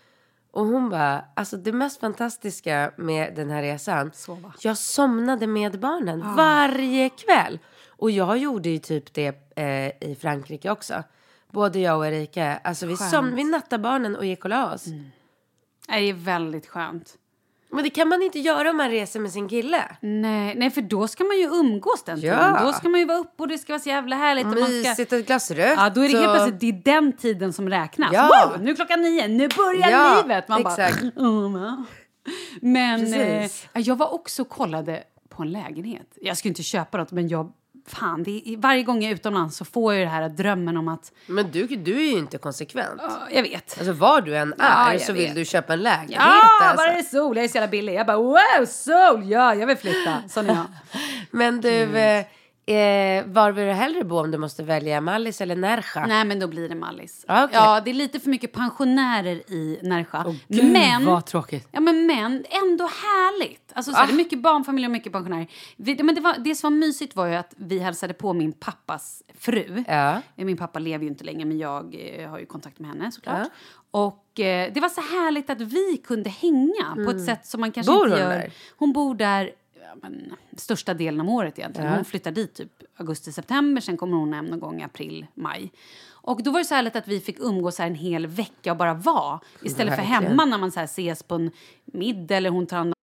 [0.50, 4.10] Och hon bara, alltså det mest fantastiska med den här resan.
[4.14, 4.52] Sova.
[4.60, 7.58] Jag somnade med barnen varje kväll.
[7.96, 11.02] Och jag gjorde ju typ det eh, i Frankrike också.
[11.50, 12.57] Både jag och Erika.
[12.64, 14.87] Alltså vi, som, vi nattade barnen och gick och la oss.
[15.88, 17.14] Nej, Det är väldigt skönt.
[17.70, 19.83] Men det kan man inte göra om man reser med sin kille.
[20.00, 22.37] Nej, nej, för då ska man ju umgås den Ja.
[22.38, 22.66] tiden.
[22.66, 24.44] Då ska man ju vara uppe och det ska vara så jävla härligt.
[24.46, 25.02] Och man ska...
[25.02, 25.74] Och ett glas rött.
[25.76, 28.11] Ja, då är det helt och- plötsligt det är den tiden som räknas.
[28.12, 28.48] Ja.
[28.54, 30.48] Wow, nu är klockan nio, nu börjar Ja, livet!
[30.48, 31.00] Man exakt.
[31.14, 31.26] bara...
[31.46, 31.85] "Mm, ja."
[32.61, 36.18] Men eh, jag var också och kollade på en lägenhet.
[36.20, 37.52] Jag skulle inte köpa något, men jag...
[37.86, 40.88] Fan, det varje gång jag är utomlands så får jag ju det här drömmen om
[40.88, 41.12] att...
[41.26, 43.00] Men du, du är ju inte konsekvent.
[43.02, 43.76] Ja, jag vet.
[43.78, 45.22] Alltså var du än Ja, är jag så vet.
[45.28, 46.16] vill du köpa en lägenhet.
[46.18, 46.76] Ja, alltså.
[46.76, 47.36] bara det är sol.
[47.36, 47.94] Jag är så jävla billig.
[47.94, 49.30] Jag bara wow, sol!
[49.30, 50.22] Ja, jag vill flytta.
[50.28, 50.64] Sån är jag.
[51.30, 52.20] Men du, Mm.
[52.20, 52.26] eh,
[52.66, 56.07] eh, var vill du hellre bo om du måste välja Mallis eller Närsjö?
[56.07, 57.24] Nej, men då blir det Mallis.
[57.29, 57.57] Ah, okej.
[57.57, 60.24] Ja, det är lite för mycket pensionärer i Närsjö.
[60.48, 61.68] Gud, men, vad tråkigt.
[61.72, 63.72] Ja, men, men ändå härligt.
[63.74, 64.07] Alltså, så Ah.
[64.07, 65.46] Det är mycket barnfamiljer och mycket pensionärer.
[65.77, 68.53] Vi, men det, var, det som var mysigt var ju att vi hälsade på min
[68.53, 69.85] pappas fru.
[69.88, 70.20] Ja.
[70.37, 73.38] Min pappa lever ju inte längre, men jag eh, har ju kontakt med henne såklart.
[73.42, 73.50] Ja.
[73.90, 77.72] Och eh, det var så härligt att vi kunde hänga på ett sätt som man
[77.72, 78.00] kanske Mm.
[78.00, 78.38] Bor inte hon gör.
[78.38, 78.53] där?
[78.77, 79.50] Hon bor där
[80.02, 81.92] men, största delen av året egentligen.
[81.92, 85.72] Hon flyttar dit typ augusti-september, sen kommer hon hem någon gång i april, maj.
[86.10, 88.78] Och då var det så härligt att vi fick umgås här en hel vecka och
[88.78, 89.40] bara vara.
[89.62, 91.50] Istället för hemma när man så här ses på en
[91.84, 92.94] middag eller hon tar hand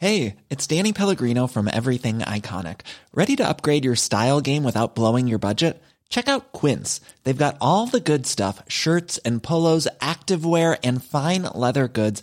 [0.00, 2.80] Hey, it's Danny Pellegrino from Everything Iconic.
[3.14, 5.82] Ready to upgrade your style game without blowing your budget?
[6.10, 7.00] Check out Quince.
[7.24, 12.22] They've got all the good stuff shirts and polos, activewear, and fine leather goods,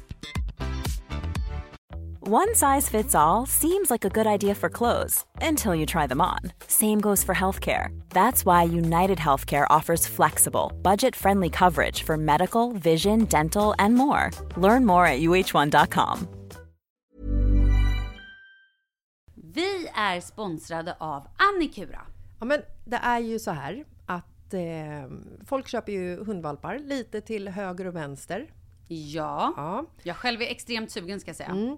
[2.23, 6.21] One size fits all seems like a good idea for clothes until you try them
[6.21, 6.51] on.
[6.67, 7.99] Same goes for healthcare.
[8.09, 14.29] That's why United Healthcare offers flexible, budget friendly coverage for medical, vision, dental, and more.
[14.55, 16.27] Learn more at uh1.com.
[19.35, 22.01] Vi är sponsrade av Annikura.
[22.39, 24.61] Ja, men det är ju så här att eh,
[25.45, 28.47] folk köper ju hundvalpar lite till höger och vänster.
[28.91, 29.53] Ja.
[29.57, 29.85] Ja.
[30.03, 31.49] Jag själv är extremt sugen ska jag säga.
[31.49, 31.77] Mm.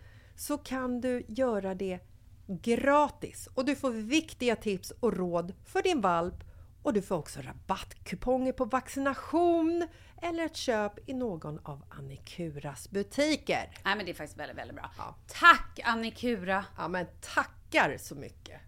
[0.35, 1.99] så kan du göra det
[2.47, 6.35] gratis och du får viktiga tips och råd för din valp
[6.83, 9.87] och du får också rabattkuponger på vaccination
[10.21, 13.69] eller ett köp i någon av Annikuras butiker.
[13.85, 14.91] Nej men det är faktiskt väldigt, väldigt bra.
[14.97, 15.15] Ja.
[15.27, 16.65] Tack Annikura!
[16.77, 18.61] Ja men tackar så mycket!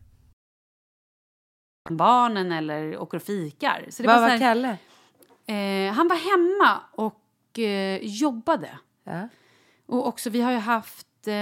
[1.90, 3.88] Barnen eller åker och fikar.
[3.90, 4.78] Så det Vad var var så här, Kalle?
[5.88, 8.78] eh, han var hemma och eh, jobbade.
[9.04, 9.28] Ja.
[9.86, 11.34] Och också vi har ju haft, eh,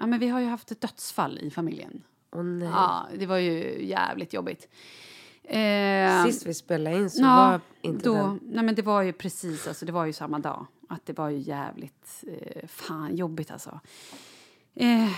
[0.00, 2.02] ja men vi har ju haft ett dödsfall i familjen.
[2.32, 2.68] Åh nej.
[2.68, 4.68] Ja, det var ju jävligt jobbigt.
[5.44, 8.40] Eh, Sist vi spelade in så ja, var inte då, den...
[8.42, 10.66] Nej men det var ju precis, alltså det var ju samma dag.
[10.88, 13.80] Att det var ju jävligt, eh, fan jobbigt alltså.
[14.74, 15.10] Eh,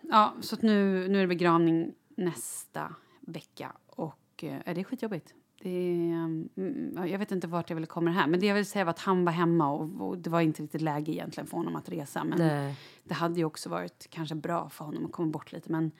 [0.00, 5.34] ja, så nu, nu är det begravning nästa vecka och eh, det är skitjobbigt.
[5.64, 6.10] Det
[6.56, 8.90] mm, jag vet inte vart jag vill komma här, men det jag vill säga var
[8.90, 11.88] att han var hemma och, och det var inte riktigt läge egentligen för honom att
[11.88, 12.24] resa.
[12.24, 12.76] Men Nej.
[13.04, 15.90] det hade ju också varit kanske bra för honom att komma bort lite, men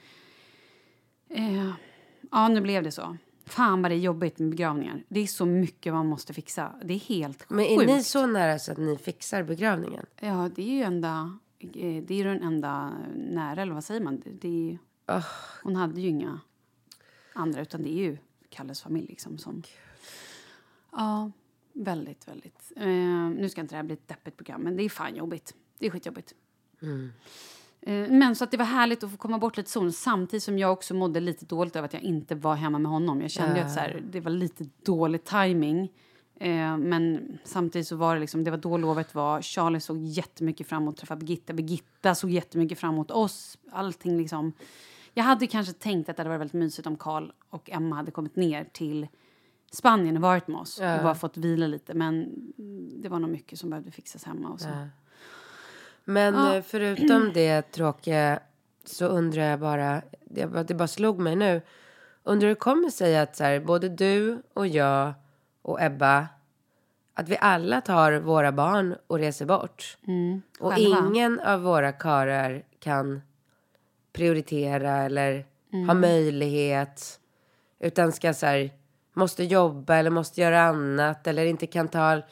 [1.29, 1.71] eh,
[2.31, 3.17] ja, nu blev det så.
[3.47, 5.05] Fan vad det är jobbigt med begravningar.
[5.09, 6.75] Det är så mycket man måste fixa.
[6.85, 7.91] Det är helt Men är sjukt.
[7.91, 10.07] ni så nära så att ni fixar begravningen?
[10.21, 11.39] Ja, det är ju enda...
[11.59, 14.23] eh, Det är den enda nära, eller vad säger man?
[14.41, 14.79] Det, är,
[15.17, 15.25] Oh,
[15.63, 16.41] hon hade ju inga
[17.35, 18.19] andra, utan det är ju
[18.55, 19.63] Kalles familj liksom som...
[20.93, 21.31] Ja,
[21.73, 22.73] väldigt, väldigt.
[22.77, 22.87] Eh,
[23.29, 25.55] nu ska inte det här bli ett deppigt program, men det är fan jobbigt.
[25.79, 26.35] Det är skitjobbigt.
[27.81, 30.59] Eh, men så att det var härligt att få komma bort lite sol samtidigt som
[30.59, 33.21] jag också mådde lite dåligt över att jag inte var hemma med honom.
[33.21, 35.91] Jag kände ju att så här, det var lite dålig timing
[36.41, 39.43] Eh, men samtidigt så var det liksom, det var då lovet var.
[39.43, 41.53] Charlie såg jättemycket fram emot att träffa Birgitta.
[41.53, 43.59] Birgitta såg jättemycket fram emot oss.
[43.73, 44.53] Allting liksom.
[45.15, 48.11] Jag hade kanske tänkt att det hade varit väldigt mysigt om Karl och Emma hade
[48.11, 49.07] kommit ner till
[49.73, 51.95] Spanien och varit med oss och bara fått vila lite.
[51.95, 52.29] Men
[53.03, 54.69] det var nog mycket som behövde fixas hemma och så.
[56.05, 56.55] Men Ja.
[56.57, 58.41] eh, förutom det tråkiga
[58.85, 61.63] så undrar jag bara, det, bara- slog mig nu.
[62.23, 65.13] Undrar hur det kommer sig att så här, både du och jag
[65.63, 66.29] och Ebba,
[67.15, 69.97] att vi alla tar våra barn och reser bort.
[70.61, 70.99] och själva.
[70.99, 73.23] ingen av våra karar kan
[74.15, 75.45] prioritera eller
[75.87, 77.21] ha möjlighet.
[77.81, 78.71] Utan ska så här,
[79.15, 82.23] måste jobba eller måste göra annat eller inte kan ta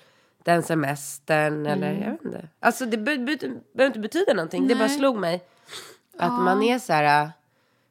[0.45, 2.49] den semestern eller jag vet inte.
[2.61, 3.37] Alltså det be- be-
[3.75, 4.69] behöver inte betyda någonting.
[4.69, 5.45] Det bara slog mig
[6.19, 7.31] att man är så här,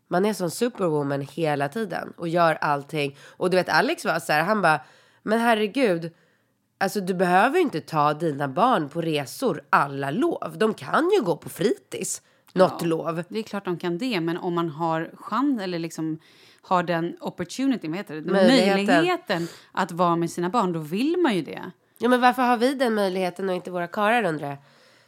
[0.08, 3.17] man är som superwoman hela tiden och gör allting.
[3.38, 4.82] Och du vet Alex var så här, han bara,
[5.23, 6.12] men herregud,
[6.77, 10.54] alltså du behöver ju inte ta dina barn på resor alla lov.
[10.58, 12.21] De kan ju gå på fritids
[12.53, 13.23] något lov.
[13.29, 16.19] Det är klart de kan det, men om man har chans eller liksom
[16.61, 18.31] har den opportunity, vad heter det?
[18.31, 18.85] Möjligheten.
[18.85, 21.71] möjligheten att vara med sina barn, då vill man ju det.
[21.97, 24.57] Ja men varför har vi den möjligheten och inte våra karlar undrar jag?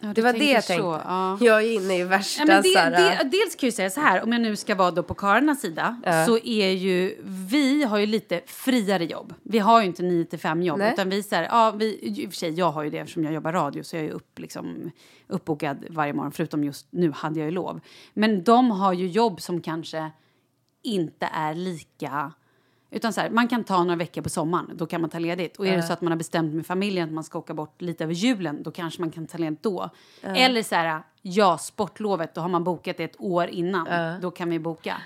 [0.04, 1.02] Ja, det var det jag så, tänkte.
[1.06, 1.38] ja.
[1.42, 4.24] Jag är inne i värsta Ja, det, så det, dels kan jag säga så här,
[4.24, 8.06] om jag nu ska vara då på karlarnas sida, så är ju vi har ju
[8.06, 9.34] lite friare jobb.
[9.44, 10.94] Vi har ju inte 9 till 5 jobb, Nej.
[10.94, 13.24] utan vi så här, ja, vi, i och för sig, jag har ju det eftersom
[13.24, 14.92] jag jobbar radio, så jag är upp, liksom,
[15.28, 17.80] uppbokad varje morgon, förutom just nu hade jag ju lov.
[18.14, 20.12] Men de har ju jobb som kanske
[20.84, 22.32] inte är lika...
[22.94, 25.58] Utan så här, man kan ta några veckor på sommaren, då kan man ta ledigt.
[25.58, 27.82] Och är det så att man har bestämt med familjen att man ska åka bort
[27.82, 29.90] lite över julen, då kanske man kan ta ledigt då.
[30.22, 34.22] Eller så här, ja, sportlovet, då har man bokat det ett år innan.
[34.22, 34.98] Då kan vi boka.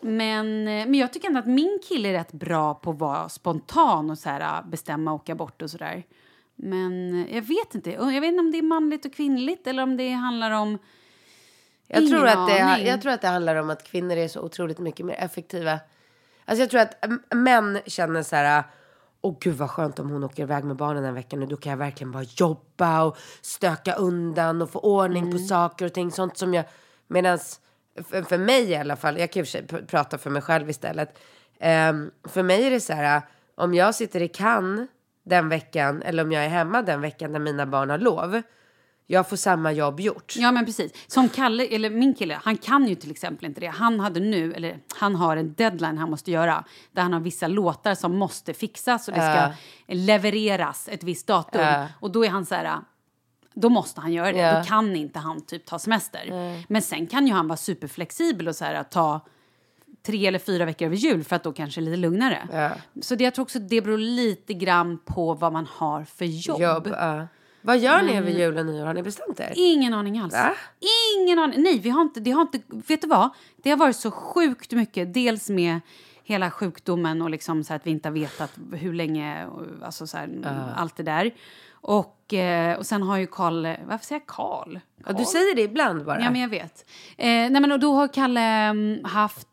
[0.00, 4.10] Men, men jag tycker ändå att min kille är rätt bra på att vara spontan
[4.10, 6.02] och så här, bestämma och åka bort och sådär.
[6.54, 7.90] Men jag vet inte.
[7.90, 10.78] Jag vet inte om det är manligt och kvinnligt eller om det handlar om...
[11.88, 12.86] Jag tror, att det, aning.
[12.86, 15.80] jag tror att det handlar om att kvinnor är så otroligt mycket mer effektiva.
[16.52, 18.64] Alltså jag tror att män känner så här,
[19.20, 21.46] åh gud vad skönt om hon åker iväg med barnen en vecka nu.
[21.46, 25.32] Då kan jag verkligen bara jobba och stöka undan och få ordning Mm.
[25.32, 26.10] på saker och ting.
[26.10, 26.64] Sånt som jag,
[27.08, 27.60] medans
[28.08, 31.18] för, för mig i alla fall, jag kan pr- prata för mig själv istället.
[31.60, 33.22] Ehm, för mig är det så här,
[33.54, 34.88] om jag sitter i Cannes
[35.24, 38.42] den veckan eller om jag är hemma den veckan när mina barn har lov.
[39.06, 40.34] Jag får samma jobb gjort.
[40.36, 40.92] Ja, men precis.
[41.06, 43.66] Som Kalle, eller min kille, han kan ju till exempel inte det.
[43.66, 46.64] Han hade nu, eller han har en deadline han måste göra.
[46.92, 49.52] Där han har vissa låtar som måste fixas och det ska
[49.94, 51.60] levereras ett visst datum.
[51.60, 51.86] Ja.
[52.00, 52.78] Och då är han så här,
[53.54, 54.38] då måste han göra det.
[54.38, 54.58] Ja.
[54.58, 56.62] Då kan inte han typ ta semester.
[56.72, 59.20] Men sen kan ju han vara superflexibel och så här, ta
[60.06, 62.72] tre eller fyra veckor över jul för att då kanske är lite lugnare.
[63.00, 66.60] Så det, jag tror också det beror lite grann på vad man har för jobb.
[66.60, 67.26] Jobb, ja.
[67.62, 68.86] Vad gör ni över jul och nyår?
[68.86, 69.52] Har ni bestämt er?
[69.56, 70.34] Ingen aning alls.
[70.34, 70.54] Va?
[71.18, 71.62] Ingen aning.
[71.62, 72.60] Nej, vi har inte, det har inte...
[72.68, 73.30] Vet du vad?
[73.62, 75.14] Det har varit så sjukt mycket.
[75.14, 75.80] Dels med
[76.24, 79.46] hela sjukdomen och liksom så att vi inte har vetat hur länge.
[79.46, 80.28] och Alltså så här,
[80.76, 81.34] Allt det där.
[81.72, 83.66] Och, eh, och sen har ju Karl...
[83.86, 84.78] Varför säger jag Karl?
[85.06, 86.20] Ja, du säger det ibland bara.
[86.20, 86.90] Ja, men jag vet.
[87.16, 89.51] Eh, nej, men och då har Kalle mm, haft eh,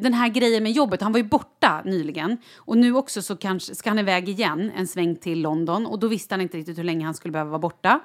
[0.00, 1.02] den här grejen med jobbet.
[1.02, 2.38] Han var ju borta nyligen.
[2.56, 5.86] Och nu också så kanske ska han iväg igen en sväng till London.
[5.86, 8.00] Och då visste han inte riktigt hur länge han skulle behöva vara borta.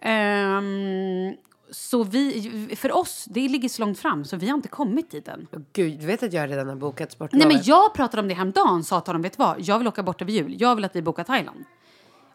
[0.00, 1.34] Ehm,
[1.70, 5.28] så vi, för oss, det ligger så långt fram så vi har inte kommit dit
[5.28, 5.46] än.
[5.72, 7.46] Gud, du vet att jag redan har bokat sportlovet?
[7.46, 9.88] Nej men jag pratade om det häromdagen, sa till honom, vet du vad, jag vill
[9.88, 11.64] åka bort över jul, jag vill att vi bokar Thailand.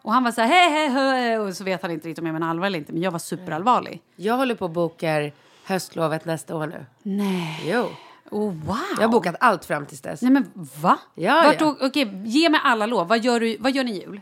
[0.02, 2.26] Och han var så här, hej, hej, hej, och så vet han inte riktigt om
[2.26, 4.02] jag menar allvar eller inte, men jag var superallvarlig.
[4.16, 5.32] Jag håller på och bokar
[5.64, 6.86] höstlovet nästa år nu.
[7.02, 7.60] Nej.
[7.66, 7.88] Jo.
[8.30, 8.76] Oh, wow.
[8.96, 10.22] Jag har bokat allt fram tills dess.
[10.22, 10.50] Nej men
[10.82, 10.98] va?
[11.14, 11.76] Ja, Vart ja.
[11.80, 13.08] Okej, ge mig alla lov.
[13.08, 14.20] Vad gör, du, vad gör ni i jul?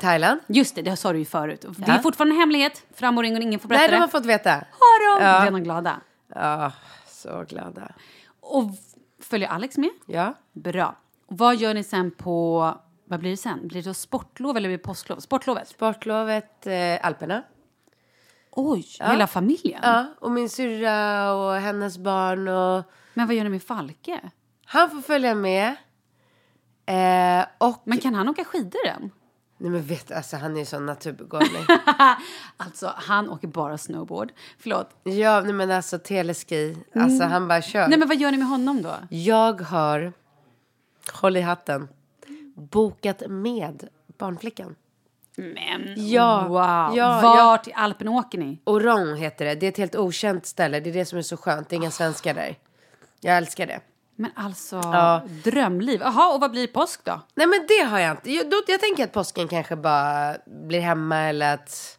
[0.00, 0.40] Thailand?
[0.46, 1.60] Just det, det sa du ju förut.
[1.68, 1.94] Det Ja.
[1.94, 2.82] är fortfarande en hemlighet.
[2.94, 4.10] Fram och ring och ingen får berätta Nej, de har det.
[4.10, 4.50] fått veta.
[4.50, 5.24] Har de?
[5.26, 5.44] Ja.
[5.46, 5.96] Redan glada.
[6.34, 6.72] Ja,
[7.08, 7.92] så glada.
[8.40, 8.64] Och
[9.22, 9.90] följer Alex med?
[10.06, 10.34] Ja.
[10.52, 10.96] Bra.
[11.28, 12.74] Vad gör ni sen på...
[13.08, 13.68] Vad blir det sen?
[13.68, 15.16] Blir det sportlov eller blir det påsklov?
[15.20, 15.68] Sportlovet?
[15.68, 17.42] Sportlovet, eh, Alperna.
[18.50, 19.80] Oj, hela familjen?
[19.82, 22.84] Ja, och min syrra och hennes barn och...
[23.16, 24.20] Men vad gör ni med Falke?
[24.64, 25.76] Han får följa med.
[26.86, 27.82] Eh, och...
[27.84, 29.10] Men kan han åka skidor än?
[29.58, 31.66] Nej men vet alltså han är ju sån naturbegåvning.
[32.56, 34.32] Alltså, han åker bara snowboard.
[34.58, 34.90] Förlåt.
[35.02, 36.76] ja, nej men alltså teleski.
[36.94, 37.88] Alltså han bara kör.
[37.88, 38.94] Nej, men vad gör ni med honom då?
[39.10, 40.12] Jag har,
[41.12, 41.88] håll i hatten,
[42.54, 43.88] bokat med
[44.18, 44.74] barnflickan.
[45.36, 46.96] Men Ja, wow.
[46.98, 48.60] ja, Vart i Alperna åker ni?
[48.64, 49.54] Oron heter det.
[49.54, 50.80] Det är ett helt okänt ställe.
[50.80, 51.68] Det är det som är så skönt.
[51.68, 52.56] Det är inga svenskar där.
[53.20, 53.80] Jag älskar det.
[54.16, 55.22] Men alltså, Ja.
[55.44, 56.00] drömliv.
[56.00, 57.20] Jaha, och vad blir påsk då?
[57.34, 58.32] Nej men det har jag inte.
[58.32, 61.98] Jag, då, jag tänker att påsken kanske bara blir hemma eller att...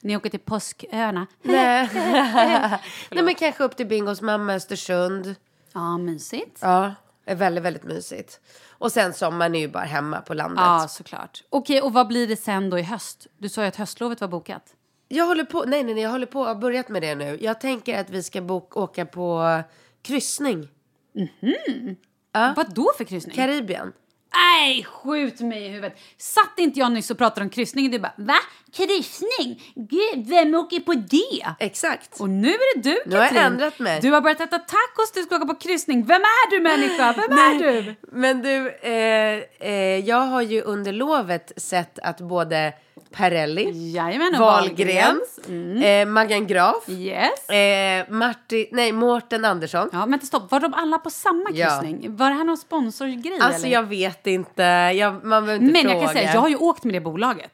[0.00, 1.26] Ni åker till påsköarna?
[1.42, 1.88] Nej.
[3.10, 5.34] Nej men kanske upp till Bingos mamma i Östersund.
[5.72, 6.58] Ja, mysigt.
[6.60, 6.94] Ja,
[7.24, 8.40] är väldigt, väldigt mysigt.
[8.70, 10.58] Och sen sommaren är ju bara hemma på landet.
[10.66, 11.42] Ja, såklart.
[11.50, 13.26] Okej, och vad blir det sen då i höst?
[13.38, 14.62] Du sa ju att höstlovet var bokat.
[15.08, 17.38] Jag håller på, nej nej nej, jag håller på, jag har börjat med det nu.
[17.40, 19.60] Jag tänker att vi ska bok, åka på
[20.02, 20.68] kryssning.
[22.56, 23.36] Vad då för kryssning?
[23.36, 23.92] Karibien.
[24.34, 25.98] Nej, skjut mig i huvudet.
[26.18, 28.34] Satt inte jag nyss och pratade om kryssning och du bara va?
[28.72, 29.62] Kryssning?
[29.74, 31.46] Gud, vem åker på det?
[31.58, 32.20] Exakt.
[32.20, 33.46] Och nu är det du, Nu har jag Katrin.
[33.52, 34.00] ändrat mig.
[34.00, 36.04] Du har börjat äta tacos, du ska åka på kryssning.
[36.06, 37.12] Vem är du människa?
[37.28, 37.94] Vem är du?
[38.12, 42.72] Men du, eh, eh, jag har ju under lovet sett att både
[43.10, 45.16] Perrelli, Jajamän, Wahlgren,
[45.48, 45.84] Wahlgrens.
[45.84, 47.48] eh, Maggan Graf, Yes.
[47.48, 49.88] eh, Martin, nej, Mårten Andersson.
[49.92, 50.50] Ja, men stopp.
[50.50, 51.66] Var de alla på samma Ja.
[51.80, 52.16] kryssning?
[52.16, 53.38] Var det här någon sponsorgrej?
[53.40, 53.74] Alltså eller?
[53.74, 55.94] jag vet inte, jag, man inte Men fråga.
[55.94, 57.52] jag kan säga, jag har ju åkt med det bolaget.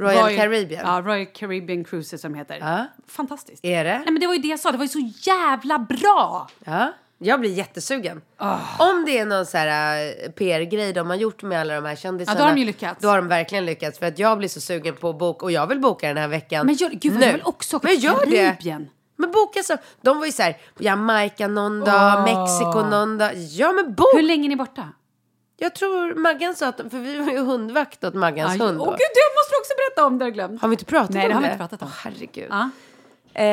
[0.00, 0.82] Royal Caribbean.
[0.86, 2.56] Ja, Royal Caribbean Cruises som heter.
[2.60, 2.84] Ja.
[3.08, 3.64] Fantastiskt.
[3.64, 3.90] Är det?
[3.98, 6.48] Nej, men det var ju det jag sa, det var ju så jävla bra!
[6.64, 6.92] Ja,
[7.24, 8.22] jag blir jättesugen.
[8.36, 8.58] Ah.
[8.78, 11.96] Om det är någon så här uh, PR-grej de har gjort med alla de här
[11.96, 12.38] kändisarna.
[12.38, 13.02] Ja, då har de ju lyckats.
[13.02, 13.98] Då har de verkligen lyckats.
[13.98, 16.28] För att jag blir så sugen på att boka och jag vill boka den här
[16.28, 16.66] veckan.
[16.66, 17.26] Men gör, gud, nu.
[17.26, 18.36] jag vill också åka Men till det.
[18.36, 18.88] Karibien.
[19.16, 19.76] Men boka så.
[20.02, 23.30] De var ju så här, Jamaica någon dag, Mexiko någon dag.
[23.34, 24.06] Ja men bok!
[24.14, 24.88] Hur länge är ni borta?
[25.56, 28.86] Jag tror Maggan sa att, för vi var ju hundvakt åt Maggans Aj, hund Åh
[28.86, 28.90] då.
[28.90, 30.60] gud, det måste du också berätta om, det har glömt.
[30.62, 31.34] Har vi inte pratat Nej, om det det?
[31.34, 31.88] har vi inte pratat om.
[31.88, 32.46] Åh, herregud.
[32.50, 32.70] Ja.
[33.34, 33.44] Eh,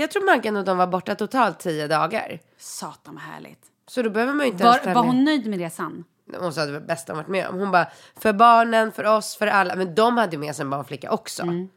[0.00, 2.40] jag tror Maggan och de var borta totalt tio dagar.
[2.58, 3.66] Satan vad härligt.
[3.86, 6.04] Så då behöver man ju inte ens Var, ta var hon nöjd med resan?
[6.38, 7.58] Hon sa att det var det bästa hon varit med om.
[7.58, 7.86] Hon bara,
[8.16, 9.76] för barnen, för oss, för alla.
[9.76, 11.42] Men de hade ju med sig en barnflicka också.
[11.42, 11.68] Mm.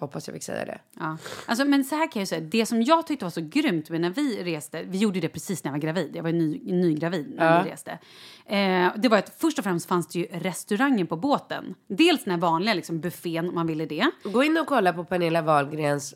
[0.00, 0.80] Hoppas jag fick säga det.
[1.00, 1.16] Ja.
[1.46, 4.00] Alltså, men så här kan jag säga, det som jag tyckte var så grymt med
[4.00, 7.34] när vi reste, vi gjorde det precis när jag var gravid, jag var ny, nygravid
[7.36, 7.90] när vi reste.
[8.46, 11.74] Eh, det var att först och främst fanns det ju restauranger på båten.
[11.88, 14.10] Dels den här vanliga liksom, buffén om man ville det.
[14.24, 16.14] Gå in och kolla på Pernilla Wahlgrens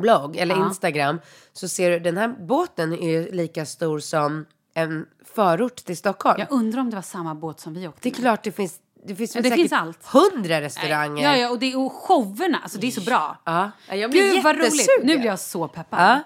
[0.00, 0.66] blogg eller Ja.
[0.66, 1.20] Instagram.
[1.52, 6.36] Så ser du, den här båten är ju lika stor som en förort till Stockholm.
[6.38, 8.20] Jag undrar om det var samma båt som vi åkte Det är med.
[8.20, 10.06] klart det finns, det finns väl det finns allt.
[10.06, 11.24] hundra restauranger.
[11.24, 13.38] Ja, ja, och, det, och showerna, alltså det är så bra.
[13.44, 13.70] Ja.
[13.88, 14.88] Ja, jag blir Gud vad roligt!
[15.02, 16.00] Nu blir jag så peppad.
[16.00, 16.20] Ja.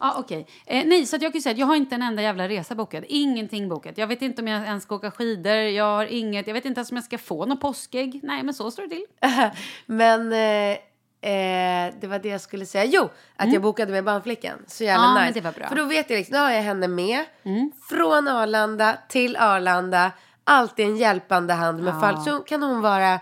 [0.00, 0.46] Ja, okej.
[0.66, 3.04] Eh, nej, så jag kan säga jag har inte en enda jävla resa bokad.
[3.08, 3.98] Ingenting bokat.
[3.98, 5.52] Jag vet inte om jag ens ska åka skidor.
[5.52, 6.46] Jag har inget.
[6.46, 8.20] Jag vet inte ens om jag ska få någon påskägg.
[8.22, 9.04] Nej, men så står det till.
[9.86, 10.78] Men eh,
[11.20, 12.84] eh, det var det jag skulle säga.
[12.84, 14.58] Jo, att jag bokade med barnflickan.
[14.66, 15.16] Så jävla Mm.
[15.16, 15.52] Ja, men nice.
[15.60, 15.68] det.
[15.68, 17.24] För då vet jag liksom, då har jag henne med.
[17.42, 17.72] Mm.
[17.88, 20.10] Från Arlanda till Arlanda.
[20.44, 22.24] Alltid en hjälpande hand med Falk.
[22.24, 23.20] Så kan hon vara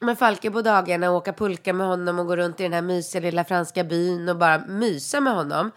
[0.00, 2.82] med Falke på dagarna och åka pulka med honom och gå runt i den här
[2.82, 5.70] mysiga lilla franska byn och bara mysa med honom.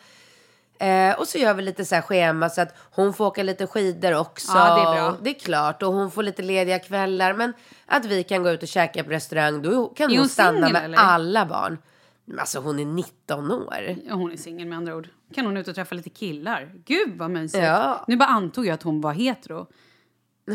[0.80, 4.14] Eh, och så gör vi lite så schema så att hon får åka lite skidor
[4.20, 4.52] också.
[4.58, 5.18] Ja, det är bra.
[5.22, 5.84] Det är klart.
[5.84, 7.34] Och hon får lite lediga kvällar.
[7.34, 7.54] Men
[7.86, 9.62] att vi kan gå ut och käka på restaurang.
[9.62, 10.98] Då kan Är hon hon stanna singel, med eller?
[10.98, 11.78] alla barn.
[12.26, 13.96] Men Alltså hon är 19 år.
[14.08, 15.08] Ja, hon är singel med andra ord.
[15.36, 16.72] Kan hon ut och träffa lite killar?
[16.86, 17.64] Gud vad mysigt.
[17.64, 18.04] Ja.
[18.08, 19.68] Nu bara antog jag att hon var hetero.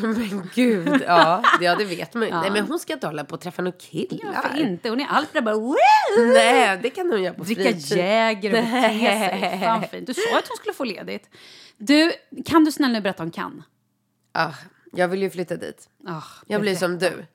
[0.03, 2.35] Men gud, ja, ja det vet man ju.
[2.35, 4.33] Nej men hon ska inte hålla på och träffa några killar.
[4.43, 4.89] Varför inte?
[4.89, 5.55] Hon är allt bara...
[5.55, 5.75] Woo!
[6.35, 7.99] Nej, det kan hon göra på Dricka fritid.
[7.99, 9.61] Jäger och bete sig.
[9.65, 10.07] Fan fint.
[10.07, 11.29] Du sa att hon skulle få ledigt.
[11.77, 12.13] Du,
[12.45, 13.65] kan du snälla nu berätta om Cannes?
[14.33, 14.53] Ah,
[14.93, 15.89] jag vill ju flytta dit.
[16.07, 17.27] Ah, Jag blir som du.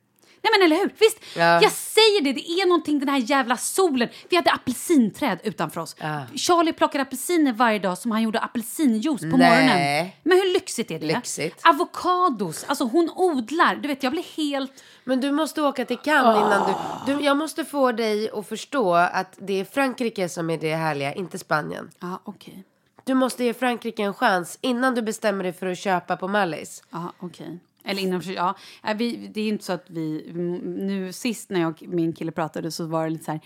[0.41, 0.93] Nej men eller hur?
[0.99, 1.61] Visst, Ja.
[1.61, 4.09] jag säger det, det är någonting den här jävla solen.
[4.29, 5.95] Vi hade apelsinträd utanför oss.
[6.35, 9.49] Charlie plockade apelsiner varje dag som han gjorde apelsinjuice på Nej.
[9.49, 10.09] morgonen.
[10.23, 11.05] Men hur lyxigt är det?
[11.05, 11.59] Lyxigt.
[11.63, 13.75] Avokados, alltså hon odlar.
[13.75, 14.83] Du vet, jag blir helt...
[15.03, 16.73] Men du måste åka till Cannes innan
[17.05, 17.23] du, du...
[17.25, 21.39] Jag måste få dig att förstå att det är Frankrike som är det härliga, inte
[21.39, 21.91] Spanien.
[21.99, 22.63] Ja, okej.
[23.03, 26.83] Du måste ge Frankrike en chans innan du bestämmer dig för att köpa på Mallis.
[26.89, 27.59] Ja, okej.
[27.83, 28.21] Eller inom...
[28.25, 30.31] Ja, Ja, vi, det är inte så att vi...
[30.63, 33.41] Nu sist när jag och min kille pratade så var det lite så här...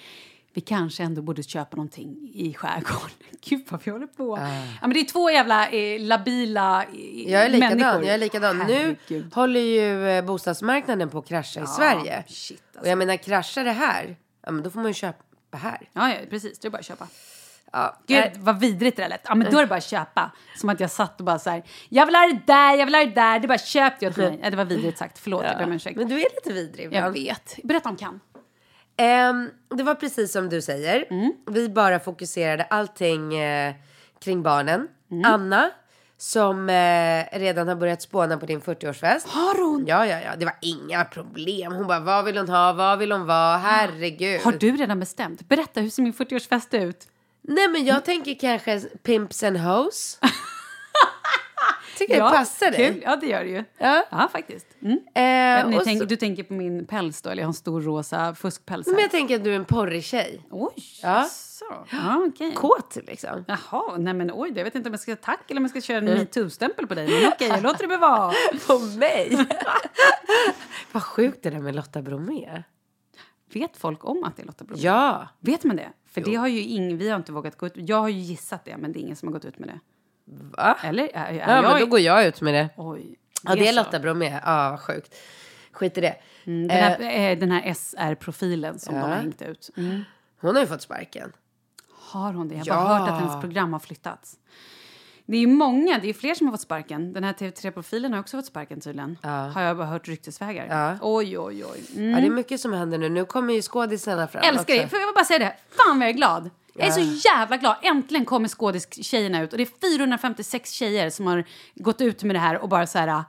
[0.55, 3.09] Vi kanske ändå borde köpa någonting i skärgården.
[3.49, 4.38] Gud vad vi håller på.
[4.81, 7.77] Ja, men det är två jävla eh, labila eh, Jag är likadan.
[7.77, 8.03] människor.
[8.05, 8.57] Jag är likadan.
[8.57, 8.95] Nu
[9.34, 12.23] håller ju eh, bostadsmarknaden på att krascha i Sverige.
[12.27, 12.79] shit, alltså.
[12.81, 14.15] Och jag menar, kraschar det här,
[14.45, 15.89] ja, men då får man ju köpa här.
[15.93, 16.59] Ja, ja, precis.
[16.59, 17.07] Det är bara att köpa.
[17.74, 19.21] Ja, Gud, vad vidrigt det där lät.
[19.28, 20.32] Ja, men då är det bara att köpa.
[20.55, 22.95] Som att jag satt och bara så här, jag vill ha det där, jag vill
[22.95, 23.39] ha det där.
[23.39, 24.39] Det bara köpte jag till mig.
[24.43, 25.19] Ja, det var vidrigt sagt.
[25.19, 25.97] Förlåt, jag ber om ursäkt.
[25.97, 27.59] Men du är lite vidrig Jag vet.
[27.63, 28.21] Berätta om Cannes.
[28.97, 31.05] Ehm, det var precis som du säger.
[31.09, 31.34] Mm.
[31.51, 33.74] Vi bara fokuserade allting eh,
[34.19, 34.88] kring barnen.
[35.11, 35.34] Mm.
[35.34, 35.71] Anna,
[36.17, 39.28] som eh, redan har börjat spåna på din 40-årsfest.
[39.28, 39.86] Har hon?
[39.88, 40.36] Ja, ja, ja.
[40.38, 41.74] Det var inga problem.
[41.74, 42.74] Hon bara, vad vill hon ha?
[42.74, 43.57] Vad vill hon vara?
[43.57, 44.41] Herregud.
[44.41, 45.47] Har du redan bestämt?
[45.47, 47.07] Berätta, hur ser min 40-årsfest ut?
[47.44, 50.20] Nej, men jag tänker kanske pimps and hoes.
[51.98, 52.94] tycker det passar dig.
[52.94, 53.02] Kul.
[53.06, 53.64] Ja, det gör det ju.
[53.78, 54.06] Ja.
[54.12, 54.68] Ja, faktiskt.
[54.82, 54.98] Mm.
[55.64, 57.30] Eh, Ni och tänk, så, Du tänker på min päls då?
[57.30, 59.02] Eller jag har en stor rosa fuskpäls men här.
[59.02, 60.41] jag tänker att du är en porrig tjej.
[60.52, 60.74] Oj,
[61.04, 61.24] Ja.
[61.32, 61.66] så.
[61.91, 62.54] Ja, okej.
[62.56, 63.46] Kåt liksom.
[63.48, 65.82] Jaha, nej men oj, jag vet inte om jag ska tack eller om jag ska
[65.82, 67.08] köra en metoo-stämpel på dig.
[67.22, 68.34] Men okej, jag låter det vara.
[68.68, 69.48] På mig?
[70.91, 72.64] Vad sjukt det där med Lotta Bromé.
[73.54, 74.82] Vet folk om att det är Lotta Bromé?
[74.82, 75.28] Ja.
[75.39, 75.89] Vet man det?
[76.06, 78.66] För det har ju ing, vi har inte vågat gå ut Jag har ju gissat
[78.66, 79.80] det, men det är ingen som har gått ut med det.
[80.26, 80.78] Va?
[80.84, 81.04] Eller?
[81.14, 81.64] Är, är Ja, jag...
[81.64, 82.70] men då går jag ut med det.
[82.78, 83.16] Oj.
[83.43, 83.74] Ja, det är.
[83.74, 84.39] Lotta Bromé.
[84.45, 85.16] Ja, sjukt.
[85.72, 86.16] Skit i det.
[86.45, 89.70] Mm, den, här, eh, den här SR-profilen som de har hängt ut.
[89.78, 90.01] Mm.
[90.39, 91.32] Hon har ju fått sparken.
[91.91, 92.56] Har hon det?
[92.56, 92.88] Jag har Ja.
[92.88, 94.38] bara hört att hennes program har flyttats.
[95.26, 97.13] Det är ju många, det är fler som har fått sparken.
[97.13, 99.17] Den här TV3-profilen har också fått sparken tydligen.
[99.24, 100.67] Har jag bara hört ryktesvägar.
[100.69, 100.97] Ja.
[101.01, 101.84] Oj, oj, oj.
[101.95, 102.09] Mm.
[102.09, 103.09] Ja, det är mycket som händer nu.
[103.09, 104.88] Nu kommer ju skådisarna fram Älskar det.
[104.88, 105.55] Får jag bara säga det?
[105.69, 106.49] Fan vad jag är glad.
[106.74, 107.76] Jag är så jävla glad.
[107.82, 109.51] Äntligen kommer skådis-tjejerna ut.
[109.51, 111.43] Och det är 456 tjejer som har
[111.76, 113.24] gått ut med det här och bara så här...